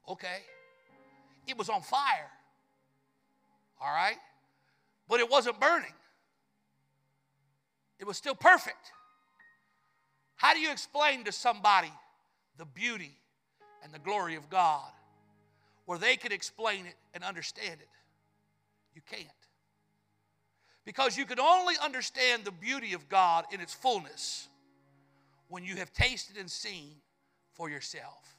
Okay. 0.07 0.43
It 1.47 1.57
was 1.57 1.69
on 1.69 1.81
fire. 1.81 2.29
All 3.81 3.91
right? 3.91 4.17
But 5.09 5.19
it 5.19 5.29
wasn't 5.29 5.59
burning. 5.59 5.93
It 7.99 8.05
was 8.05 8.15
still 8.17 8.35
perfect. 8.35 8.91
How 10.35 10.53
do 10.53 10.59
you 10.59 10.71
explain 10.71 11.23
to 11.25 11.31
somebody 11.31 11.91
the 12.57 12.65
beauty 12.65 13.17
and 13.83 13.93
the 13.93 13.99
glory 13.99 14.35
of 14.35 14.49
God 14.49 14.89
where 15.85 15.97
they 15.97 16.15
could 16.15 16.31
explain 16.31 16.85
it 16.85 16.95
and 17.13 17.23
understand 17.23 17.79
it? 17.79 17.89
You 18.95 19.01
can't. 19.09 19.27
Because 20.85 21.17
you 21.17 21.25
can 21.25 21.39
only 21.39 21.75
understand 21.83 22.43
the 22.43 22.51
beauty 22.51 22.93
of 22.93 23.07
God 23.09 23.45
in 23.51 23.61
its 23.61 23.73
fullness 23.73 24.47
when 25.47 25.63
you 25.63 25.75
have 25.77 25.93
tasted 25.93 26.37
and 26.37 26.49
seen 26.49 26.95
for 27.53 27.69
yourself. 27.69 28.35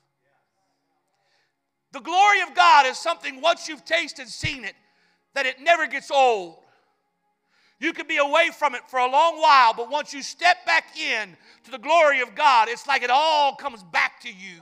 The 1.92 2.00
glory 2.00 2.40
of 2.42 2.54
God 2.54 2.86
is 2.86 2.98
something 2.98 3.40
once 3.40 3.68
you've 3.68 3.84
tasted 3.84 4.22
and 4.22 4.30
seen 4.30 4.64
it 4.64 4.74
that 5.34 5.46
it 5.46 5.60
never 5.60 5.86
gets 5.86 6.10
old. 6.10 6.56
You 7.78 7.92
could 7.92 8.08
be 8.08 8.16
away 8.16 8.50
from 8.56 8.74
it 8.74 8.82
for 8.88 8.98
a 8.98 9.10
long 9.10 9.40
while, 9.40 9.74
but 9.74 9.90
once 9.90 10.12
you 10.12 10.22
step 10.22 10.64
back 10.66 10.96
in 10.98 11.36
to 11.64 11.70
the 11.70 11.78
glory 11.78 12.20
of 12.20 12.34
God, 12.34 12.68
it's 12.68 12.86
like 12.86 13.02
it 13.02 13.10
all 13.10 13.54
comes 13.54 13.82
back 13.82 14.20
to 14.22 14.28
you. 14.28 14.60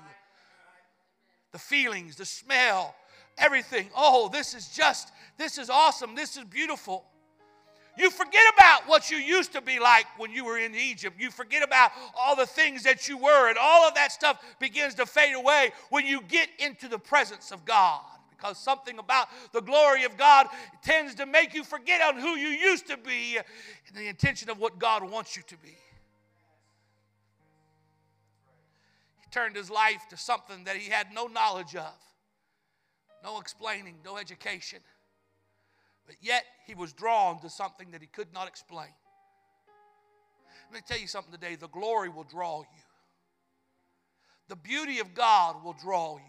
The 1.53 1.59
feelings, 1.59 2.17
the 2.17 2.25
smell, 2.25 2.95
everything. 3.39 3.89
Oh, 3.97 4.29
this 4.29 4.55
is 4.55 4.69
just, 4.69 5.13
this 5.39 5.59
is 5.59 5.71
awesome, 5.71 6.15
this 6.15 6.37
is 6.37 6.45
beautiful. 6.45 7.05
You 7.99 8.11
forget 8.11 8.43
about 8.55 8.89
what 8.89 9.11
you 9.11 9.19
used 9.19 9.53
to 9.53 9.61
be 9.61 9.79
like 9.79 10.07
when 10.17 10.31
you 10.31 10.47
were 10.47 10.59
in 10.59 10.75
Egypt. 10.75 11.21
You 11.21 11.31
forget 11.31 11.63
about 11.63 11.93
all 12.19 12.35
the 12.35 12.47
things 12.47 12.85
that 12.85 13.07
you 13.07 13.19
were, 13.19 13.51
and 13.51 13.59
all 13.59 13.87
of 13.87 13.95
that 13.95 14.13
stuff 14.13 14.43
begins 14.59 14.95
to 14.95 15.05
fade 15.05 15.35
away 15.35 15.73
when 15.91 16.07
you 16.07 16.23
get 16.23 16.49
into 16.59 16.89
the 16.89 16.99
presence 16.99 17.51
of 17.53 17.67
God 17.67 18.01
because 18.43 18.59
something 18.59 18.99
about 18.99 19.29
the 19.53 19.61
glory 19.61 20.03
of 20.03 20.17
God 20.17 20.49
tends 20.83 21.15
to 21.15 21.27
make 21.27 21.55
you 21.55 21.63
forget 21.63 22.01
on 22.01 22.21
who 22.21 22.31
you 22.31 22.49
used 22.49 22.89
to 22.89 22.97
be 22.97 23.37
and 23.37 23.97
the 23.97 24.09
intention 24.09 24.51
of 24.51 24.59
what 24.59 24.81
God 24.81 25.09
wants 25.09 25.37
you 25.37 25.45
to 25.45 25.57
be. 25.59 25.77
Turned 29.33 29.57
his 29.57 29.71
life 29.71 30.07
to 30.11 30.17
something 30.17 30.65
that 30.65 30.77
he 30.77 30.91
had 30.91 31.09
no 31.13 31.27
knowledge 31.27 31.75
of, 31.75 31.95
no 33.25 33.41
explaining, 33.41 33.97
no 34.05 34.19
education. 34.19 34.79
But 36.07 36.17
yet 36.21 36.45
he 36.67 36.75
was 36.75 36.93
drawn 36.93 37.41
to 37.41 37.51
something 37.51 37.91
that 37.93 38.01
he 38.01 38.07
could 38.07 38.33
not 38.33 38.47
explain. 38.47 38.89
Let 40.71 40.75
me 40.75 40.81
tell 40.87 40.99
you 40.99 41.07
something 41.07 41.33
today 41.33 41.57
the 41.57 41.69
glory 41.69 42.09
will 42.09 42.25
draw 42.25 42.61
you, 42.61 42.83
the 44.49 44.57
beauty 44.57 45.01
of 45.01 45.15
God 45.15 45.65
will 45.65 45.75
draw 45.75 46.17
you. 46.17 46.23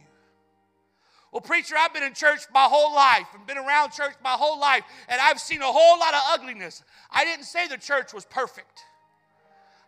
Well, 1.31 1.41
preacher, 1.41 1.73
I've 1.75 1.93
been 1.93 2.03
in 2.03 2.13
church 2.13 2.41
my 2.53 2.65
whole 2.65 2.93
life 2.93 3.25
and 3.33 3.45
been 3.47 3.57
around 3.57 3.91
church 3.91 4.13
my 4.23 4.33
whole 4.33 4.59
life, 4.59 4.83
and 5.07 5.19
I've 5.19 5.39
seen 5.39 5.63
a 5.63 5.65
whole 5.65 5.99
lot 5.99 6.13
of 6.13 6.21
ugliness. 6.27 6.83
I 7.09 7.25
didn't 7.25 7.45
say 7.45 7.67
the 7.67 7.77
church 7.77 8.13
was 8.13 8.23
perfect. 8.25 8.83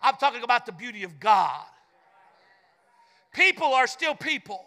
I'm 0.01 0.15
talking 0.15 0.41
about 0.41 0.65
the 0.65 0.71
beauty 0.71 1.03
of 1.03 1.19
God. 1.19 1.65
People 3.35 3.73
are 3.73 3.87
still 3.87 4.15
people. 4.15 4.65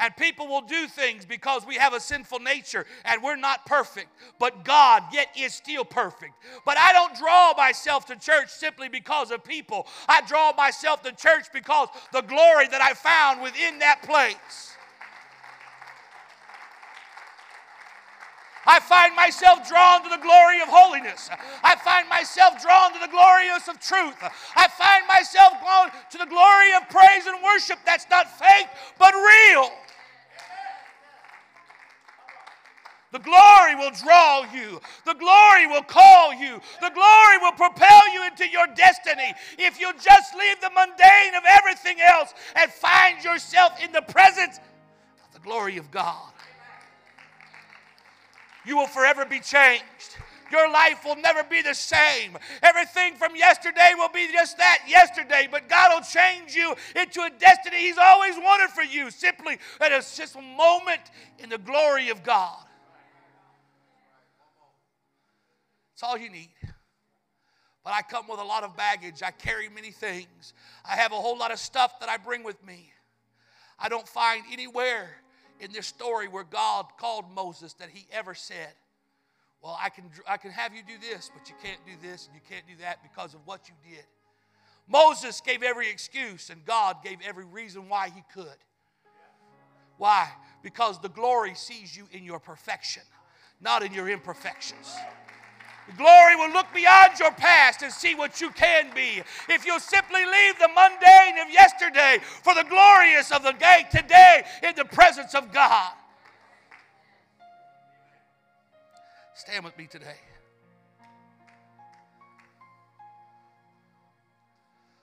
And 0.00 0.16
people 0.16 0.46
will 0.46 0.62
do 0.62 0.86
things 0.86 1.24
because 1.24 1.66
we 1.66 1.74
have 1.74 1.92
a 1.92 1.98
sinful 1.98 2.38
nature 2.38 2.86
and 3.04 3.20
we're 3.20 3.36
not 3.36 3.66
perfect. 3.66 4.08
But 4.38 4.64
God 4.64 5.02
yet 5.12 5.26
is 5.36 5.52
still 5.52 5.84
perfect. 5.84 6.34
But 6.64 6.78
I 6.78 6.92
don't 6.92 7.16
draw 7.16 7.52
myself 7.56 8.06
to 8.06 8.16
church 8.16 8.48
simply 8.48 8.88
because 8.88 9.32
of 9.32 9.42
people. 9.42 9.88
I 10.08 10.20
draw 10.22 10.52
myself 10.52 11.02
to 11.02 11.12
church 11.12 11.46
because 11.52 11.88
the 12.12 12.20
glory 12.20 12.68
that 12.68 12.80
I 12.80 12.94
found 12.94 13.42
within 13.42 13.80
that 13.80 14.02
place. 14.04 14.76
I 18.68 18.80
find 18.80 19.16
myself 19.16 19.66
drawn 19.66 20.04
to 20.04 20.10
the 20.10 20.20
glory 20.20 20.60
of 20.60 20.68
holiness. 20.68 21.30
I 21.64 21.74
find 21.76 22.06
myself 22.08 22.60
drawn 22.62 22.92
to 22.92 23.00
the 23.00 23.08
glorious 23.08 23.66
of 23.66 23.80
truth. 23.80 24.14
I 24.54 24.68
find 24.68 25.08
myself 25.08 25.54
drawn 25.64 25.90
to 26.12 26.18
the 26.18 26.26
glory 26.26 26.74
of 26.76 26.86
praise 26.90 27.24
and 27.26 27.42
worship 27.42 27.78
that's 27.86 28.04
not 28.10 28.28
fake 28.38 28.68
but 28.98 29.14
real. 29.14 29.72
The 33.10 33.20
glory 33.20 33.74
will 33.74 33.90
draw 33.90 34.44
you. 34.52 34.80
The 35.06 35.14
glory 35.14 35.66
will 35.66 35.82
call 35.82 36.34
you. 36.34 36.60
The 36.82 36.90
glory 36.90 37.38
will 37.40 37.52
propel 37.52 38.12
you 38.12 38.26
into 38.26 38.46
your 38.46 38.66
destiny 38.76 39.32
if 39.58 39.80
you 39.80 39.92
just 39.94 40.36
leave 40.36 40.60
the 40.60 40.70
mundane 40.76 41.34
of 41.34 41.42
everything 41.48 42.02
else 42.02 42.34
and 42.54 42.70
find 42.70 43.24
yourself 43.24 43.82
in 43.82 43.92
the 43.92 44.02
presence 44.02 44.60
of 45.26 45.32
the 45.32 45.40
glory 45.40 45.78
of 45.78 45.90
God. 45.90 46.32
You 48.68 48.76
will 48.76 48.86
forever 48.86 49.24
be 49.24 49.40
changed. 49.40 50.18
Your 50.52 50.70
life 50.70 51.02
will 51.02 51.16
never 51.16 51.42
be 51.42 51.62
the 51.62 51.72
same. 51.72 52.36
Everything 52.62 53.14
from 53.14 53.34
yesterday 53.34 53.92
will 53.96 54.10
be 54.10 54.30
just 54.30 54.58
that 54.58 54.80
yesterday, 54.86 55.48
but 55.50 55.70
God 55.70 55.94
will 55.94 56.04
change 56.04 56.54
you 56.54 56.74
into 56.94 57.22
a 57.22 57.30
destiny 57.38 57.78
He's 57.78 57.96
always 57.96 58.36
wanted 58.36 58.68
for 58.68 58.82
you. 58.82 59.10
Simply 59.10 59.56
that 59.80 59.90
it's 59.90 60.18
just 60.18 60.36
a 60.36 60.42
moment 60.42 61.00
in 61.38 61.48
the 61.48 61.56
glory 61.56 62.10
of 62.10 62.22
God. 62.22 62.62
It's 65.94 66.02
all 66.02 66.18
you 66.18 66.28
need. 66.28 66.52
But 67.82 67.94
I 67.94 68.02
come 68.02 68.28
with 68.28 68.38
a 68.38 68.44
lot 68.44 68.64
of 68.64 68.76
baggage. 68.76 69.22
I 69.22 69.30
carry 69.30 69.70
many 69.70 69.92
things. 69.92 70.52
I 70.84 70.94
have 70.94 71.12
a 71.12 71.16
whole 71.16 71.38
lot 71.38 71.52
of 71.52 71.58
stuff 71.58 71.98
that 72.00 72.10
I 72.10 72.18
bring 72.18 72.44
with 72.44 72.62
me. 72.66 72.92
I 73.78 73.88
don't 73.88 74.06
find 74.06 74.44
anywhere 74.52 75.22
in 75.60 75.72
this 75.72 75.86
story 75.86 76.28
where 76.28 76.44
God 76.44 76.86
called 76.98 77.24
Moses 77.34 77.74
that 77.74 77.88
he 77.90 78.06
ever 78.12 78.34
said, 78.34 78.72
Well, 79.62 79.78
I 79.80 79.88
can, 79.88 80.04
I 80.28 80.36
can 80.36 80.50
have 80.50 80.74
you 80.74 80.82
do 80.86 80.94
this, 80.98 81.30
but 81.34 81.48
you 81.48 81.54
can't 81.62 81.80
do 81.86 81.92
this 82.06 82.26
and 82.26 82.34
you 82.34 82.42
can't 82.48 82.66
do 82.66 82.82
that 82.82 83.02
because 83.02 83.34
of 83.34 83.40
what 83.46 83.68
you 83.68 83.74
did. 83.90 84.04
Moses 84.88 85.40
gave 85.42 85.62
every 85.62 85.90
excuse, 85.90 86.48
and 86.48 86.64
God 86.64 86.96
gave 87.04 87.18
every 87.26 87.44
reason 87.44 87.88
why 87.88 88.08
he 88.08 88.22
could. 88.32 88.56
Why? 89.98 90.30
Because 90.62 90.98
the 91.00 91.10
glory 91.10 91.54
sees 91.54 91.94
you 91.94 92.08
in 92.10 92.24
your 92.24 92.38
perfection, 92.38 93.02
not 93.60 93.82
in 93.82 93.92
your 93.92 94.08
imperfections. 94.08 94.96
Glory 95.96 96.36
will 96.36 96.52
look 96.52 96.66
beyond 96.74 97.18
your 97.18 97.30
past 97.32 97.82
and 97.82 97.92
see 97.92 98.14
what 98.14 98.40
you 98.40 98.50
can 98.50 98.92
be. 98.94 99.22
If 99.48 99.64
you'll 99.64 99.80
simply 99.80 100.24
leave 100.24 100.58
the 100.58 100.68
mundane 100.68 101.38
of 101.40 101.50
yesterday 101.50 102.18
for 102.42 102.54
the 102.54 102.64
glorious 102.64 103.32
of 103.32 103.42
the 103.42 103.52
day 103.52 103.86
today 103.90 104.42
in 104.62 104.74
the 104.76 104.84
presence 104.84 105.34
of 105.34 105.52
God. 105.52 105.92
Stand 109.34 109.64
with 109.64 109.78
me 109.78 109.86
today. 109.86 110.16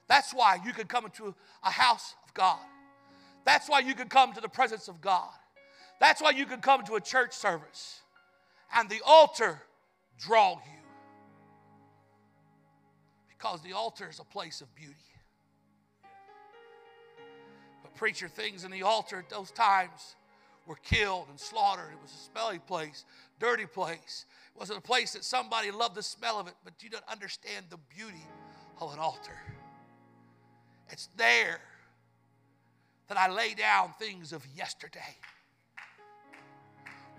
That's 0.08 0.34
why 0.34 0.60
you 0.64 0.72
can 0.72 0.88
come 0.88 1.06
into 1.06 1.34
a 1.64 1.72
house 1.72 2.14
of 2.26 2.34
God. 2.34 2.60
That's 3.44 3.70
why 3.70 3.80
you 3.80 3.96
can 3.96 4.08
come 4.08 4.34
to 4.34 4.42
the 4.42 4.50
presence 4.50 4.88
of 4.88 5.02
God. 5.02 5.32
That's 6.00 6.22
why 6.22 6.32
you 6.32 6.46
can 6.46 6.62
come 6.62 6.84
to 6.86 6.96
a 6.96 7.02
church 7.02 7.34
service 7.34 8.02
and 8.76 8.90
the 8.90 9.02
altar 9.06 9.62
draw 10.20 10.52
you. 10.52 10.75
Because 13.46 13.62
the 13.62 13.74
altar 13.74 14.08
is 14.10 14.20
a 14.20 14.24
place 14.24 14.62
of 14.62 14.74
beauty. 14.74 14.96
But, 17.84 17.94
preacher, 17.94 18.28
things 18.28 18.64
in 18.64 18.72
the 18.72 18.82
altar 18.82 19.20
at 19.20 19.30
those 19.30 19.52
times 19.52 20.16
were 20.66 20.78
killed 20.78 21.28
and 21.30 21.40
slaughtered. 21.40 21.92
It 21.92 22.02
was 22.02 22.12
a 22.12 22.32
smelly 22.32 22.58
place, 22.58 23.06
dirty 23.40 23.68
place. 23.68 24.26
It 24.56 24.60
wasn't 24.60 24.80
a 24.80 24.82
place 24.82 25.14
that 25.14 25.24
somebody 25.24 25.70
loved 25.70 25.94
the 25.94 26.02
smell 26.02 26.40
of 26.40 26.48
it, 26.48 26.56
but 26.64 26.74
you 26.82 26.90
don't 26.90 27.08
understand 27.08 27.68
the 27.70 27.78
beauty 27.96 28.26
of 28.82 28.92
an 28.94 28.98
altar. 28.98 29.38
It's 30.90 31.10
there 31.16 31.60
that 33.10 33.18
I 33.20 33.30
lay 33.30 33.54
down 33.54 33.94
things 34.00 34.34
of 34.34 34.44
yesterday. 34.56 35.16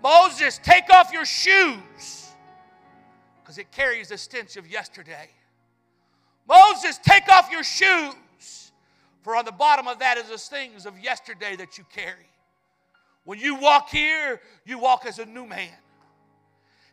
Moses, 0.03 0.59
take 0.61 0.93
off 0.93 1.13
your 1.13 1.25
shoes 1.25 2.31
because 3.41 3.57
it 3.57 3.71
carries 3.71 4.09
the 4.09 4.17
stench 4.17 4.57
of 4.57 4.69
yesterday. 4.69 5.29
Moses, 6.47 6.97
take 6.99 7.27
off 7.29 7.51
your 7.51 7.63
shoes, 7.63 8.71
for 9.21 9.35
on 9.35 9.45
the 9.45 9.51
bottom 9.51 9.87
of 9.87 9.99
that 9.99 10.17
is 10.17 10.29
the 10.29 10.37
things 10.37 10.85
of 10.85 10.97
yesterday 10.99 11.55
that 11.57 11.77
you 11.77 11.85
carry. 11.93 12.29
When 13.25 13.39
you 13.39 13.55
walk 13.55 13.89
here, 13.89 14.39
you 14.65 14.79
walk 14.79 15.05
as 15.05 15.19
a 15.19 15.25
new 15.25 15.45
man. 15.45 15.73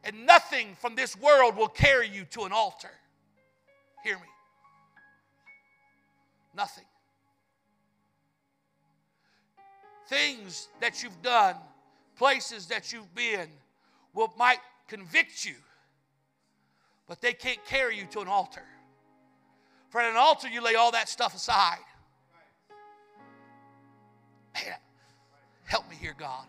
And 0.02 0.26
nothing 0.26 0.76
from 0.80 0.96
this 0.96 1.16
world 1.16 1.56
will 1.56 1.68
carry 1.68 2.08
you 2.08 2.24
to 2.32 2.42
an 2.42 2.52
altar. 2.52 2.90
Hear 4.02 4.16
me. 4.16 4.26
Nothing. 6.56 6.84
Things 10.08 10.68
that 10.80 11.02
you've 11.02 11.22
done, 11.22 11.54
places 12.16 12.66
that 12.66 12.92
you've 12.92 13.14
been, 13.14 13.48
will 14.12 14.32
might 14.36 14.58
convict 14.88 15.44
you, 15.44 15.54
but 17.08 17.20
they 17.20 17.32
can't 17.32 17.64
carry 17.64 17.96
you 17.96 18.06
to 18.10 18.20
an 18.20 18.28
altar. 18.28 18.62
For 19.94 20.00
at 20.00 20.10
an 20.10 20.16
altar, 20.16 20.48
you 20.48 20.60
lay 20.60 20.74
all 20.74 20.90
that 20.90 21.08
stuff 21.08 21.36
aside. 21.36 21.78
Man, 24.52 24.74
help 25.66 25.88
me 25.88 25.94
here, 25.94 26.16
God. 26.18 26.46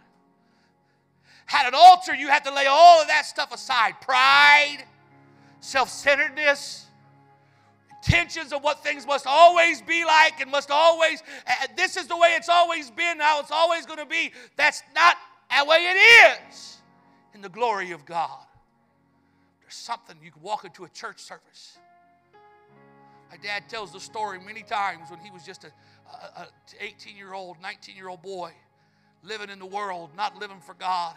At 1.54 1.68
an 1.68 1.76
altar, 1.76 2.16
you 2.16 2.28
have 2.30 2.42
to 2.46 2.52
lay 2.52 2.66
all 2.66 3.00
of 3.00 3.08
that 3.08 3.24
stuff 3.28 3.54
aside 3.54 4.02
pride, 4.02 4.80
self 5.60 5.90
centeredness, 5.90 6.88
intentions 7.92 8.52
of 8.52 8.64
what 8.64 8.84
things 8.84 9.06
must 9.06 9.28
always 9.28 9.80
be 9.80 10.04
like 10.04 10.42
and 10.42 10.50
must 10.50 10.72
always, 10.72 11.22
this 11.78 11.98
is 11.98 12.08
the 12.08 12.18
way 12.18 12.30
it's 12.36 12.50
always 12.50 12.90
been, 12.90 13.20
how 13.20 13.40
it's 13.42 13.52
always 13.52 13.86
going 13.86 14.00
to 14.00 14.08
be. 14.08 14.32
That's 14.58 14.82
not 14.96 15.18
the 15.56 15.70
way 15.70 15.78
it 15.82 16.50
is 16.50 16.78
in 17.36 17.44
the 17.44 17.50
glory 17.50 17.92
of 17.92 18.06
God. 18.08 18.44
There's 19.62 19.76
something 19.76 20.16
you 20.24 20.32
can 20.32 20.42
walk 20.42 20.66
into 20.66 20.84
a 20.84 20.90
church 20.90 21.20
service 21.20 21.78
my 23.36 23.48
dad 23.48 23.68
tells 23.68 23.92
the 23.92 24.00
story 24.00 24.40
many 24.40 24.64
times 24.64 25.10
when 25.10 25.20
he 25.20 25.30
was 25.30 25.44
just 25.44 25.66
a, 25.66 25.72
18 26.80 27.18
year 27.18 27.34
old, 27.34 27.58
19 27.62 27.96
year 27.96 28.08
old 28.08 28.22
boy 28.22 28.52
living 29.24 29.50
in 29.50 29.60
the 29.60 29.66
world, 29.66 30.12
not 30.16 30.40
living 30.40 30.62
for 30.62 30.74
God, 30.76 31.16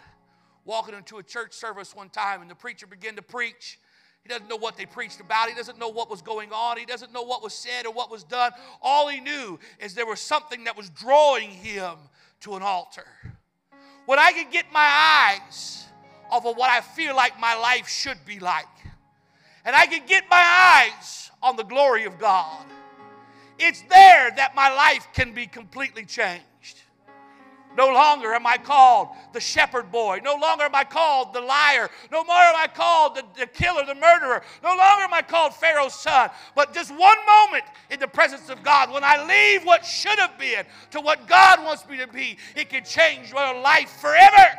walking 0.65 0.95
into 0.95 1.19
a 1.19 1.23
church 1.23 1.53
service 1.53 1.95
one 1.95 2.09
time, 2.09 2.41
and 2.41 2.51
the 2.51 2.55
preacher 2.55 2.87
began 2.87 3.15
to 3.17 3.23
preach. 3.23 3.79
He 4.23 4.29
doesn't 4.29 4.49
know 4.49 4.57
what 4.57 4.77
they 4.77 4.85
preached 4.85 5.21
about. 5.21 5.49
He 5.49 5.55
doesn't 5.55 5.79
know 5.79 5.91
what 5.91 6.11
was 6.11 6.21
going 6.23 6.51
on. 6.53 6.77
He 6.77 6.85
doesn't 6.85 7.13
know 7.13 7.23
what 7.23 7.43
was 7.43 7.55
said 7.55 7.87
or 7.87 7.93
what 7.93 8.11
was 8.11 8.25
done. 8.25 8.51
All 8.83 9.09
he 9.09 9.21
knew 9.21 9.59
is 9.79 9.95
there 9.95 10.07
was 10.07 10.21
something 10.21 10.65
that 10.65 10.77
was 10.77 10.91
drawing 10.91 11.51
him 11.51 11.95
to 12.41 12.57
an 12.57 12.63
altar. 12.63 13.07
When 14.07 14.19
I 14.19 14.33
could 14.33 14.51
get 14.51 14.65
my 14.73 15.39
eyes 15.51 15.85
off 16.31 16.45
of 16.45 16.57
what 16.57 16.71
I 16.71 16.81
feel 16.81 17.15
like 17.15 17.39
my 17.39 17.55
life 17.55 17.89
should 17.89 18.19
be 18.27 18.41
like, 18.41 18.67
and 19.65 19.75
I 19.75 19.87
can 19.87 20.07
get 20.07 20.25
my 20.31 20.43
eyes 20.91 21.31
on 21.43 21.57
the 21.57 21.65
glory 21.65 22.05
of 22.05 22.19
God. 22.19 22.65
It's 23.59 23.83
there 23.83 24.31
that 24.37 24.55
my 24.55 24.73
life 24.73 25.09
can 25.13 25.33
be 25.33 25.47
completely 25.47 26.05
changed. 26.05 26.45
No 27.77 27.87
longer 27.93 28.35
am 28.35 28.45
I 28.45 28.57
called 28.57 29.09
the 29.33 29.39
shepherd 29.39 29.93
boy. 29.93 30.21
No 30.25 30.35
longer 30.35 30.65
am 30.65 30.75
I 30.75 30.83
called 30.83 31.33
the 31.33 31.41
liar. 31.41 31.89
No 32.11 32.19
longer 32.19 32.33
am 32.33 32.57
I 32.57 32.67
called 32.67 33.15
the, 33.15 33.23
the 33.39 33.47
killer, 33.47 33.85
the 33.85 33.95
murderer. 33.95 34.43
No 34.65 34.71
longer 34.71 35.05
am 35.05 35.15
I 35.15 35.23
called 35.23 35.55
Pharaoh's 35.55 35.95
son. 35.95 36.31
But 36.57 36.75
just 36.75 36.91
one 36.91 37.19
moment 37.25 37.65
in 37.91 38.01
the 38.01 38.09
presence 38.09 38.49
of 38.49 38.65
God, 38.65 38.91
when 38.93 39.05
I 39.05 39.25
leave 39.25 39.65
what 39.65 39.85
should 39.85 40.19
have 40.19 40.37
been 40.39 40.65
to 40.91 41.01
what 41.01 41.29
God 41.29 41.63
wants 41.63 41.89
me 41.89 41.99
to 41.99 42.09
be, 42.09 42.37
it 42.57 42.69
can 42.69 42.85
change 42.85 43.33
my 43.33 43.53
life 43.53 43.91
forever. 44.01 44.59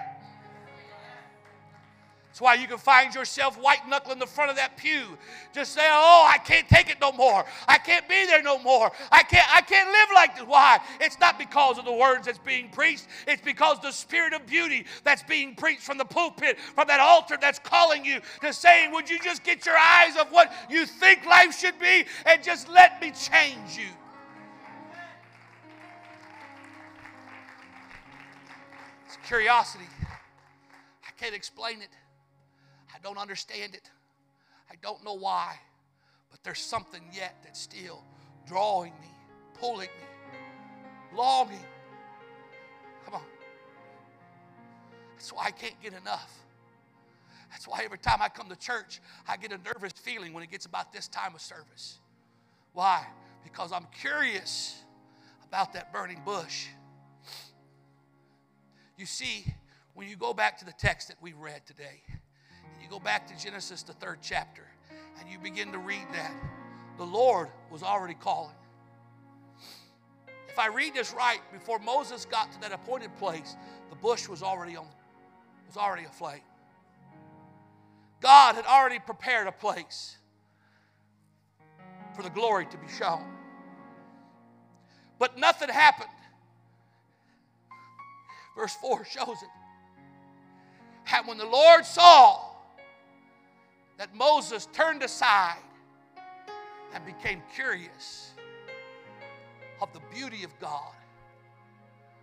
That's 2.30 2.42
why 2.42 2.54
you 2.54 2.68
can 2.68 2.78
find 2.78 3.13
yourself 3.13 3.58
white 3.60 3.88
knuckling 3.88 4.20
the 4.20 4.28
front 4.28 4.52
of 4.52 4.58
that 4.58 4.78
pew, 4.78 5.17
just 5.52 5.73
saying, 5.73 5.90
"Oh, 5.92 6.30
I 6.32 6.38
can't 6.38 6.69
take 6.69 6.88
it 6.88 7.02
no 7.02 7.12
more. 7.12 7.44
I 7.67 7.80
can't 7.80 8.08
be 8.08 8.27
there 8.27 8.44
no 8.44 8.60
more. 8.60 8.92
I 9.12 9.23
can't. 9.23 9.52
I 9.54 9.62
can't 9.62 9.90
live 9.90 10.10
like 10.13 10.36
this." 10.36 10.46
Why? 10.46 10.80
It's 11.02 11.19
not 11.19 11.40
because 11.40 11.80
of 11.80 11.86
the 11.86 11.92
words 11.92 12.27
that's 12.27 12.38
being 12.38 12.69
preached. 12.69 13.08
It's 13.27 13.42
because 13.42 13.80
the 13.80 13.92
spirit 13.92 14.34
of 14.34 14.46
beauty 14.46 14.86
that's 15.04 15.23
being 15.23 15.56
preached 15.56 15.82
from 15.82 15.98
the 15.98 16.06
pulpit, 16.06 16.60
from 16.60 16.88
that 16.88 17.00
altar 17.00 17.36
that's 17.36 17.58
calling 17.58 18.06
you 18.06 18.21
to 18.42 18.54
saying, 18.54 18.92
"Would 18.92 19.10
you 19.10 19.17
just 19.19 19.44
get 19.44 19.65
your 19.65 19.77
eyes 19.77 20.15
of 20.15 20.32
what 20.32 20.54
you 20.69 20.86
think 20.86 21.25
life 21.25 21.58
should 21.58 21.80
be 21.80 22.06
and 22.27 22.44
just 22.44 22.69
let 22.69 23.02
me 23.02 23.10
change 23.10 23.75
you?" 23.75 23.90
It's 29.08 29.17
curiosity. 29.25 29.90
I 31.08 31.12
can't 31.19 31.34
explain 31.34 31.82
it. 31.82 31.90
I 33.00 33.08
don't 33.08 33.17
understand 33.17 33.75
it. 33.75 33.89
I 34.69 34.75
don't 34.81 35.04
know 35.04 35.13
why. 35.13 35.56
But 36.29 36.43
there's 36.43 36.60
something 36.60 37.02
yet 37.13 37.35
that's 37.43 37.60
still 37.60 38.04
drawing 38.47 38.91
me, 39.02 39.08
pulling 39.60 39.87
me, 39.87 41.17
longing. 41.17 41.65
Come 43.06 43.15
on. 43.15 43.21
That's 45.15 45.31
why 45.31 45.45
I 45.45 45.52
can't 45.52 45.79
get 45.81 45.93
enough. 45.93 46.33
That's 47.52 47.67
why 47.67 47.81
every 47.83 47.97
time 47.97 48.21
I 48.21 48.29
come 48.29 48.50
to 48.50 48.56
church, 48.56 49.02
I 49.27 49.37
get 49.37 49.52
a 49.52 49.58
nervous 49.58 49.93
feeling 49.93 50.33
when 50.33 50.43
it 50.43 50.52
gets 50.52 50.65
about 50.65 50.93
this 50.93 51.08
time 51.08 51.33
of 51.33 51.41
service. 51.41 52.00
Why? 52.73 53.06
Because 53.43 53.71
I'm 53.71 53.87
curious 54.02 54.83
about 55.47 55.73
that 55.73 55.91
burning 55.91 56.21
bush. 56.23 56.67
You 58.97 59.06
see, 59.06 59.45
when 59.93 60.08
you 60.08 60.15
go 60.15 60.33
back 60.33 60.60
to 60.60 60.65
the 60.65 60.73
text 60.73 61.08
that 61.08 61.17
we 61.21 61.33
read 61.33 61.65
today, 61.65 62.02
go 62.90 63.00
back 63.00 63.27
to 63.27 63.44
Genesis, 63.44 63.83
the 63.83 63.94
third 63.94 64.19
chapter, 64.21 64.63
and 65.19 65.29
you 65.29 65.37
begin 65.40 65.71
to 65.71 65.77
read 65.77 66.08
that, 66.13 66.33
the 66.98 67.06
Lord 67.06 67.50
was 67.71 67.83
already 67.83 68.15
calling. 68.15 68.56
If 70.48 70.58
I 70.58 70.67
read 70.67 70.94
this 70.96 71.13
right, 71.13 71.40
before 71.54 71.79
Moses 71.79 72.25
got 72.25 72.52
to 72.54 72.62
that 72.62 72.71
appointed 72.71 73.15
place, 73.17 73.56
the 73.90 73.96
bush 73.96 74.27
was 74.27 74.42
already 74.42 74.75
on, 74.75 74.87
was 75.67 75.77
already 75.77 76.06
aflame. 76.06 76.42
God 78.21 78.56
had 78.56 78.65
already 78.65 79.00
prepared 79.00 79.48
a 79.48 79.52
place 79.52 80.17
for 82.15 82.23
the 82.23 82.29
glory 82.29 82.65
to 82.65 82.77
be 82.77 82.87
shown. 82.98 83.23
But 85.19 85.37
nothing 85.37 85.69
happened. 85.69 86.10
Verse 88.58 88.75
4 88.81 89.06
shows 89.06 89.27
it. 89.42 89.50
And 91.13 91.27
when 91.27 91.37
the 91.37 91.46
Lord 91.46 91.85
saw 91.85 92.48
that 94.00 94.15
Moses 94.15 94.67
turned 94.71 95.04
aside 95.04 95.60
and 96.93 97.06
became 97.06 97.43
curious 97.54 98.31
of 99.81 99.91
the 99.93 100.00
beauty 100.15 100.45
of 100.45 100.58
God, 100.60 100.93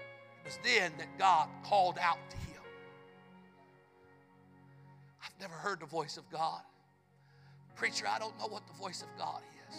it 0.00 0.46
was 0.46 0.58
then 0.64 0.90
that 0.98 1.18
God 1.18 1.48
called 1.62 1.98
out 2.00 2.18
to 2.30 2.36
him. 2.38 2.62
I've 5.22 5.38
never 5.38 5.52
heard 5.52 5.80
the 5.80 5.86
voice 5.86 6.16
of 6.16 6.28
God. 6.30 6.62
Preacher, 7.74 8.06
I 8.08 8.18
don't 8.18 8.36
know 8.38 8.46
what 8.46 8.66
the 8.66 8.72
voice 8.72 9.02
of 9.02 9.08
God 9.18 9.42
is. 9.68 9.76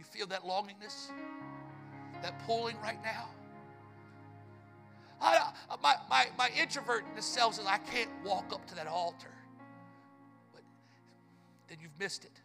You 0.00 0.04
feel 0.04 0.26
that 0.26 0.42
longingness, 0.42 1.12
that 2.22 2.34
pulling 2.44 2.76
right 2.82 2.98
now? 3.04 3.28
I, 5.20 5.52
my, 5.80 5.94
my, 6.08 6.26
my 6.36 6.48
introvertness 6.48 7.22
self 7.22 7.54
says 7.54 7.66
I 7.66 7.78
can't 7.78 8.10
walk 8.24 8.52
up 8.52 8.66
to 8.66 8.74
that 8.74 8.88
altar. 8.88 9.28
Then 11.70 11.78
you've 11.80 11.98
missed 11.98 12.24
it. 12.24 12.42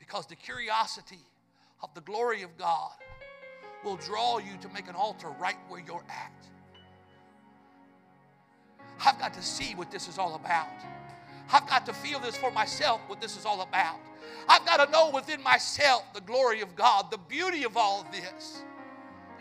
Because 0.00 0.26
the 0.26 0.34
curiosity 0.34 1.20
of 1.82 1.94
the 1.94 2.00
glory 2.00 2.42
of 2.42 2.56
God 2.56 2.92
will 3.84 3.96
draw 3.96 4.38
you 4.38 4.56
to 4.62 4.68
make 4.70 4.88
an 4.88 4.94
altar 4.96 5.28
right 5.38 5.56
where 5.68 5.80
you're 5.86 6.04
at. 6.08 6.32
I've 9.04 9.18
got 9.18 9.34
to 9.34 9.42
see 9.42 9.74
what 9.74 9.90
this 9.90 10.08
is 10.08 10.18
all 10.18 10.34
about. 10.34 10.68
I've 11.52 11.68
got 11.68 11.84
to 11.86 11.92
feel 11.92 12.18
this 12.18 12.36
for 12.36 12.50
myself, 12.50 13.00
what 13.06 13.20
this 13.20 13.36
is 13.36 13.44
all 13.44 13.60
about. 13.60 14.00
I've 14.48 14.64
got 14.64 14.84
to 14.84 14.90
know 14.90 15.10
within 15.10 15.42
myself 15.42 16.02
the 16.14 16.22
glory 16.22 16.62
of 16.62 16.74
God, 16.74 17.10
the 17.10 17.18
beauty 17.18 17.64
of 17.64 17.76
all 17.76 18.00
of 18.00 18.10
this. 18.10 18.62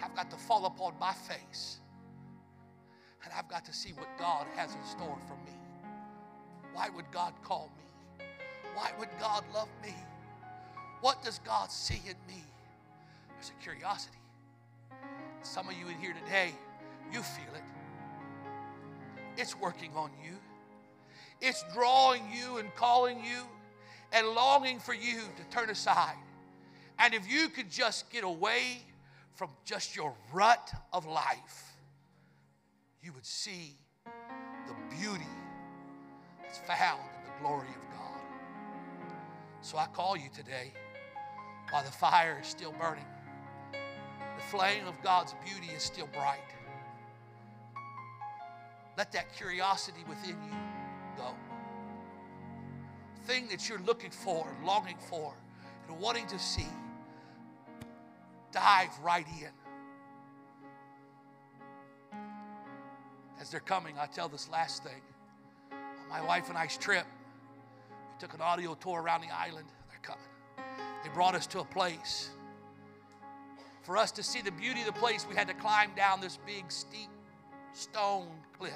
I've 0.04 0.16
got 0.16 0.30
to 0.32 0.38
fall 0.38 0.66
upon 0.66 0.94
my 1.00 1.14
face. 1.14 1.80
And 3.24 3.34
I've 3.36 3.48
got 3.48 3.64
to 3.66 3.74
see 3.74 3.94
what 3.94 4.10
God 4.20 4.46
has 4.56 4.76
in 4.76 4.84
store 4.84 5.18
for 5.28 5.36
me. 5.46 5.58
Why 6.74 6.90
would 6.90 7.10
God 7.12 7.34
call 7.42 7.72
me? 7.78 7.85
Why 8.76 8.92
would 9.00 9.10
God 9.20 9.44
love 9.54 9.70
me? 9.82 9.96
What 11.02 11.24
does 11.24 11.40
God 11.40 11.72
see 11.72 12.02
in 12.06 12.16
me? 12.28 12.44
There's 13.34 13.52
a 13.58 13.64
curiosity. 13.64 14.18
Some 15.42 15.70
of 15.70 15.76
you 15.76 15.88
in 15.88 15.98
here 15.98 16.14
today, 16.26 16.52
you 17.12 17.22
feel 17.22 17.54
it. 17.56 17.64
It's 19.38 19.58
working 19.60 19.92
on 19.96 20.12
you. 20.24 20.34
It's 21.42 21.64
drawing 21.74 22.24
you 22.32 22.58
and 22.58 22.74
calling 22.76 23.24
you 23.24 23.44
and 24.12 24.28
longing 24.30 24.80
for 24.80 24.94
you 24.94 25.22
to 25.38 25.44
turn 25.50 25.70
aside. 25.70 26.16
And 27.00 27.14
if 27.14 27.30
you 27.30 27.50
could 27.50 27.70
just 27.70 28.10
get 28.10 28.24
away 28.24 28.82
from 29.34 29.50
just 29.66 29.96
your 29.96 30.14
rut 30.34 30.72
of 30.94 31.06
life, 31.06 31.76
you 33.04 33.12
would 33.14 33.26
see 33.26 33.76
the 34.68 34.96
beauty 34.96 35.24
that's 36.42 36.60
found 36.60 37.02
in 37.02 37.26
the 37.26 37.40
glory 37.42 37.68
of 37.68 37.98
God. 37.98 38.05
So 39.66 39.80
I 39.80 39.88
call 39.88 40.16
you 40.16 40.30
today 40.32 40.72
while 41.72 41.84
the 41.84 41.92
fire 41.92 42.38
is 42.40 42.48
still 42.48 42.72
burning, 42.74 43.08
the 43.72 44.44
flame 44.44 44.86
of 44.86 44.94
God's 45.02 45.34
beauty 45.44 45.74
is 45.76 45.82
still 45.82 46.08
bright. 46.14 46.38
Let 48.96 49.12
that 49.14 49.36
curiosity 49.36 50.02
within 50.08 50.36
you 50.46 50.56
go. 51.18 51.34
Thing 53.24 53.48
that 53.48 53.68
you're 53.68 53.80
looking 53.80 54.12
for, 54.12 54.48
longing 54.64 54.98
for, 55.10 55.34
and 55.90 56.00
wanting 56.00 56.28
to 56.28 56.38
see, 56.38 56.68
dive 58.52 58.92
right 59.02 59.26
in. 59.42 59.50
As 63.42 63.50
they're 63.50 63.60
coming, 63.62 63.96
I 64.00 64.06
tell 64.06 64.30
this 64.30 64.48
last 64.48 64.84
thing. 64.84 65.02
On 65.72 66.08
my 66.08 66.24
wife 66.24 66.50
and 66.50 66.58
I's 66.58 66.78
trip, 66.78 67.08
we 68.16 68.22
took 68.22 68.34
an 68.34 68.42
audio 68.42 68.76
tour 68.76 69.02
around 69.02 69.22
the 69.22 69.34
island. 69.34 69.66
They're 69.90 70.00
coming. 70.02 70.70
They 71.04 71.10
brought 71.10 71.36
us 71.36 71.48
to 71.48 71.60
a 71.60 71.66
place. 71.66 72.30
For 73.82 73.98
us 73.98 74.12
to 74.14 74.24
see 74.24 74.42
the 74.42 74.52
beauty 74.52 74.80
of 74.82 74.88
the 74.88 74.94
place, 74.94 75.26
we 75.30 75.36
had 75.36 75.48
to 75.48 75.54
climb 75.54 75.92
down 75.96 76.22
this 76.22 76.40
big, 76.46 76.72
steep 76.72 77.10
stone 77.74 78.28
cliff. 78.58 78.74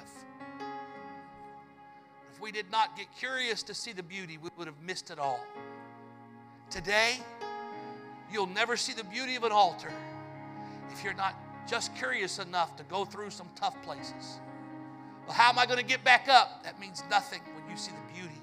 If 2.32 2.40
we 2.40 2.52
did 2.52 2.70
not 2.70 2.96
get 2.96 3.06
curious 3.18 3.62
to 3.64 3.74
see 3.74 3.92
the 3.92 4.02
beauty, 4.02 4.38
we 4.38 4.50
would 4.56 4.66
have 4.66 4.80
missed 4.82 5.10
it 5.10 5.18
all. 5.18 5.40
Today, 6.68 7.16
you'll 8.30 8.46
never 8.46 8.76
see 8.76 8.92
the 8.92 9.04
beauty 9.04 9.36
of 9.36 9.44
an 9.44 9.52
altar 9.52 9.92
if 10.92 11.02
you're 11.02 11.14
not 11.14 11.34
just 11.66 11.94
curious 11.96 12.38
enough 12.38 12.76
to 12.76 12.84
go 12.84 13.04
through 13.04 13.30
some 13.30 13.48
tough 13.56 13.80
places. 13.82 14.38
Well, 15.26 15.34
how 15.34 15.48
am 15.48 15.58
I 15.58 15.66
going 15.66 15.78
to 15.78 15.84
get 15.84 16.04
back 16.04 16.28
up? 16.28 16.62
That 16.62 16.78
means 16.78 17.02
nothing 17.10 17.40
when 17.54 17.70
you 17.70 17.76
see 17.76 17.92
the 17.92 18.20
beauty 18.20 18.39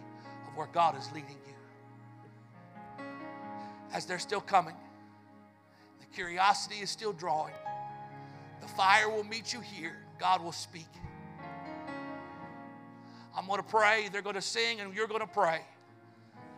where 0.57 0.67
God 0.67 0.97
is 0.97 1.07
leading 1.13 1.37
you. 1.47 3.03
As 3.93 4.05
they're 4.05 4.19
still 4.19 4.41
coming, 4.41 4.75
the 5.99 6.05
curiosity 6.07 6.77
is 6.81 6.89
still 6.89 7.13
drawing. 7.13 7.53
The 8.61 8.67
fire 8.67 9.09
will 9.09 9.23
meet 9.23 9.53
you 9.53 9.61
here. 9.61 9.95
God 10.19 10.43
will 10.43 10.51
speak. 10.51 10.87
I'm 13.35 13.45
going 13.45 13.61
to 13.61 13.67
pray, 13.67 14.09
they're 14.11 14.23
going 14.23 14.35
to 14.35 14.41
sing, 14.41 14.79
and 14.81 14.93
you're 14.95 15.07
going 15.07 15.21
to 15.21 15.27
pray. 15.27 15.61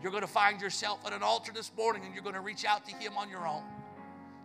You're 0.01 0.11
going 0.11 0.23
to 0.23 0.27
find 0.27 0.61
yourself 0.61 1.05
at 1.05 1.11
an 1.11 1.23
altar 1.23 1.51
this 1.53 1.71
morning 1.75 2.03
and 2.05 2.13
you're 2.13 2.23
going 2.23 2.35
to 2.35 2.41
reach 2.41 2.63
out 2.63 2.85
to 2.87 2.95
Him 2.95 3.17
on 3.17 3.29
your 3.29 3.45
own. 3.45 3.63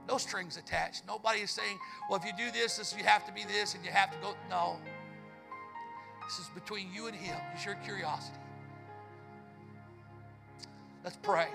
No 0.09 0.19
strings 0.19 0.57
attached. 0.57 1.07
Nobody 1.07 1.41
is 1.41 1.51
saying, 1.51 1.79
well, 2.11 2.19
if 2.19 2.27
you 2.27 2.33
do 2.37 2.51
this, 2.51 2.77
this 2.77 2.95
you 2.97 3.05
have 3.05 3.25
to 3.27 3.33
be 3.33 3.45
this 3.45 3.75
and 3.75 3.85
you 3.85 3.91
have 3.93 4.11
to 4.11 4.19
go. 4.19 4.35
No. 4.51 4.79
This 6.25 6.41
is 6.41 6.49
between 6.55 6.93
you 6.93 7.07
and 7.07 7.15
Him. 7.15 7.37
It's 7.55 7.65
your 7.65 7.77
curiosity. 7.77 8.39
Let's 11.05 11.17
pray. 11.17 11.49